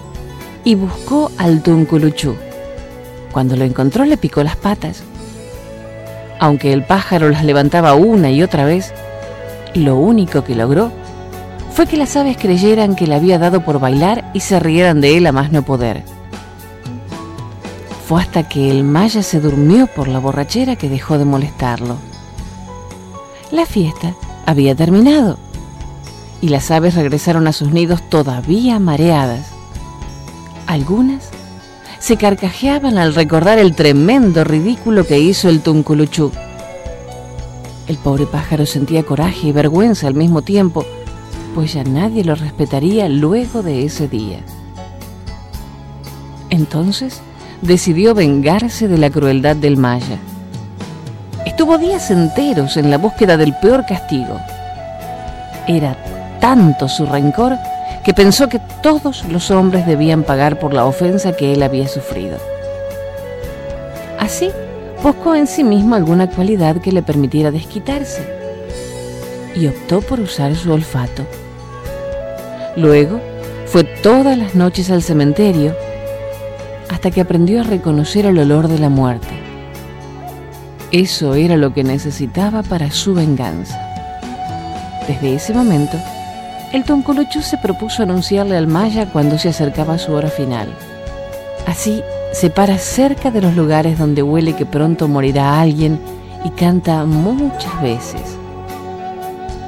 y 0.64 0.74
buscó 0.74 1.30
al 1.38 1.62
Tunculuchú. 1.62 2.34
Cuando 3.32 3.56
lo 3.56 3.64
encontró 3.64 4.04
le 4.04 4.16
picó 4.16 4.42
las 4.42 4.56
patas. 4.56 5.02
Aunque 6.40 6.72
el 6.72 6.84
pájaro 6.84 7.28
las 7.28 7.44
levantaba 7.44 7.94
una 7.94 8.30
y 8.30 8.42
otra 8.42 8.64
vez, 8.64 8.92
lo 9.74 9.96
único 9.96 10.44
que 10.44 10.54
logró 10.54 10.90
fue 11.72 11.86
que 11.86 11.96
las 11.96 12.16
aves 12.16 12.36
creyeran 12.36 12.94
que 12.94 13.06
le 13.06 13.16
había 13.16 13.38
dado 13.38 13.64
por 13.64 13.80
bailar 13.80 14.30
y 14.32 14.40
se 14.40 14.60
rieran 14.60 15.00
de 15.00 15.16
él 15.16 15.26
a 15.26 15.32
más 15.32 15.52
no 15.52 15.62
poder. 15.62 16.04
Fue 18.06 18.20
hasta 18.20 18.48
que 18.48 18.70
el 18.70 18.84
maya 18.84 19.22
se 19.22 19.40
durmió 19.40 19.86
por 19.86 20.08
la 20.08 20.18
borrachera 20.18 20.76
que 20.76 20.88
dejó 20.88 21.18
de 21.18 21.24
molestarlo. 21.24 21.96
La 23.50 23.66
fiesta 23.66 24.14
había 24.46 24.74
terminado 24.74 25.38
y 26.40 26.48
las 26.48 26.70
aves 26.70 26.94
regresaron 26.94 27.46
a 27.46 27.52
sus 27.52 27.72
nidos 27.72 28.02
todavía 28.08 28.78
mareadas. 28.78 29.53
Algunas 30.66 31.30
se 31.98 32.16
carcajeaban 32.16 32.98
al 32.98 33.14
recordar 33.14 33.58
el 33.58 33.74
tremendo 33.74 34.44
ridículo 34.44 35.06
que 35.06 35.18
hizo 35.18 35.48
el 35.48 35.60
Tunculuchú. 35.60 36.32
El 37.86 37.96
pobre 37.96 38.26
pájaro 38.26 38.66
sentía 38.66 39.02
coraje 39.02 39.48
y 39.48 39.52
vergüenza 39.52 40.06
al 40.06 40.14
mismo 40.14 40.42
tiempo, 40.42 40.84
pues 41.54 41.74
ya 41.74 41.84
nadie 41.84 42.24
lo 42.24 42.34
respetaría 42.34 43.08
luego 43.08 43.62
de 43.62 43.84
ese 43.84 44.08
día. 44.08 44.40
Entonces 46.50 47.20
decidió 47.62 48.14
vengarse 48.14 48.88
de 48.88 48.98
la 48.98 49.10
crueldad 49.10 49.56
del 49.56 49.76
Maya. 49.76 50.18
Estuvo 51.46 51.78
días 51.78 52.10
enteros 52.10 52.76
en 52.76 52.90
la 52.90 52.98
búsqueda 52.98 53.36
del 53.36 53.54
peor 53.62 53.84
castigo. 53.86 54.38
Era 55.66 55.96
tanto 56.40 56.88
su 56.88 57.06
rencor 57.06 57.56
que 58.04 58.12
pensó 58.12 58.48
que 58.48 58.60
todos 58.82 59.24
los 59.24 59.50
hombres 59.50 59.86
debían 59.86 60.22
pagar 60.22 60.58
por 60.58 60.74
la 60.74 60.84
ofensa 60.84 61.32
que 61.32 61.52
él 61.54 61.62
había 61.62 61.88
sufrido. 61.88 62.38
Así, 64.18 64.50
buscó 65.02 65.34
en 65.34 65.46
sí 65.46 65.64
mismo 65.64 65.94
alguna 65.94 66.28
cualidad 66.28 66.80
que 66.82 66.92
le 66.92 67.02
permitiera 67.02 67.50
desquitarse 67.50 68.22
y 69.54 69.66
optó 69.66 70.02
por 70.02 70.20
usar 70.20 70.54
su 70.54 70.72
olfato. 70.72 71.24
Luego, 72.76 73.20
fue 73.66 73.84
todas 73.84 74.36
las 74.36 74.54
noches 74.54 74.90
al 74.90 75.02
cementerio 75.02 75.74
hasta 76.90 77.10
que 77.10 77.20
aprendió 77.20 77.60
a 77.60 77.64
reconocer 77.64 78.26
el 78.26 78.38
olor 78.38 78.68
de 78.68 78.78
la 78.78 78.88
muerte. 78.88 79.28
Eso 80.92 81.34
era 81.34 81.56
lo 81.56 81.72
que 81.72 81.84
necesitaba 81.84 82.62
para 82.62 82.90
su 82.90 83.14
venganza. 83.14 83.80
Desde 85.08 85.34
ese 85.34 85.52
momento, 85.52 85.98
el 86.74 86.82
Toncolochú 86.82 87.40
se 87.40 87.56
propuso 87.56 88.02
anunciarle 88.02 88.56
al 88.56 88.66
Maya 88.66 89.06
cuando 89.06 89.38
se 89.38 89.48
acercaba 89.48 89.96
su 89.96 90.12
hora 90.12 90.28
final. 90.28 90.66
Así 91.68 92.02
se 92.32 92.50
para 92.50 92.78
cerca 92.78 93.30
de 93.30 93.40
los 93.40 93.54
lugares 93.54 93.96
donde 93.96 94.24
huele 94.24 94.56
que 94.56 94.66
pronto 94.66 95.06
morirá 95.06 95.60
alguien 95.60 96.00
y 96.44 96.50
canta 96.50 97.04
muchas 97.04 97.80
veces. 97.80 98.36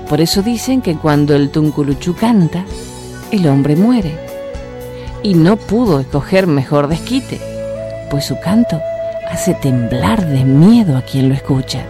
Por 0.09 0.21
eso 0.21 0.42
dicen 0.42 0.83
que 0.83 0.97
cuando 0.97 1.37
el 1.37 1.51
Tunculuchú 1.51 2.16
canta, 2.16 2.64
el 3.31 3.47
hombre 3.47 3.77
muere. 3.77 4.19
Y 5.23 5.35
no 5.35 5.57
pudo 5.57 6.01
escoger 6.01 6.49
mejor 6.49 6.88
desquite, 6.88 7.40
pues 8.11 8.25
su 8.25 8.40
canto 8.40 8.81
hace 9.31 9.55
temblar 9.55 10.27
de 10.27 10.45
miedo 10.45 10.97
a 10.97 11.03
quien 11.03 11.29
lo 11.29 11.37
escucha. 11.37 11.85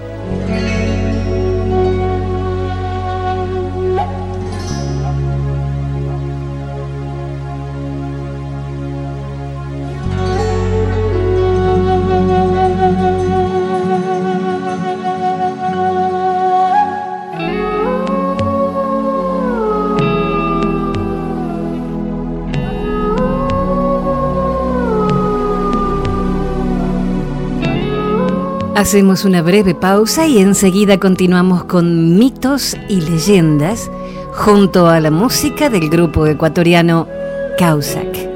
Hacemos 28.77 29.25
una 29.25 29.41
breve 29.41 29.75
pausa 29.75 30.27
y 30.27 30.37
enseguida 30.37 30.99
continuamos 31.01 31.65
con 31.65 32.19
mitos 32.19 32.77
y 32.91 33.01
leyendas 33.01 33.91
junto 34.35 34.87
a 34.87 35.01
la 35.01 35.11
música 35.11 35.71
del 35.71 35.89
grupo 35.89 36.27
ecuatoriano 36.27 37.09
Causac. 37.57 38.36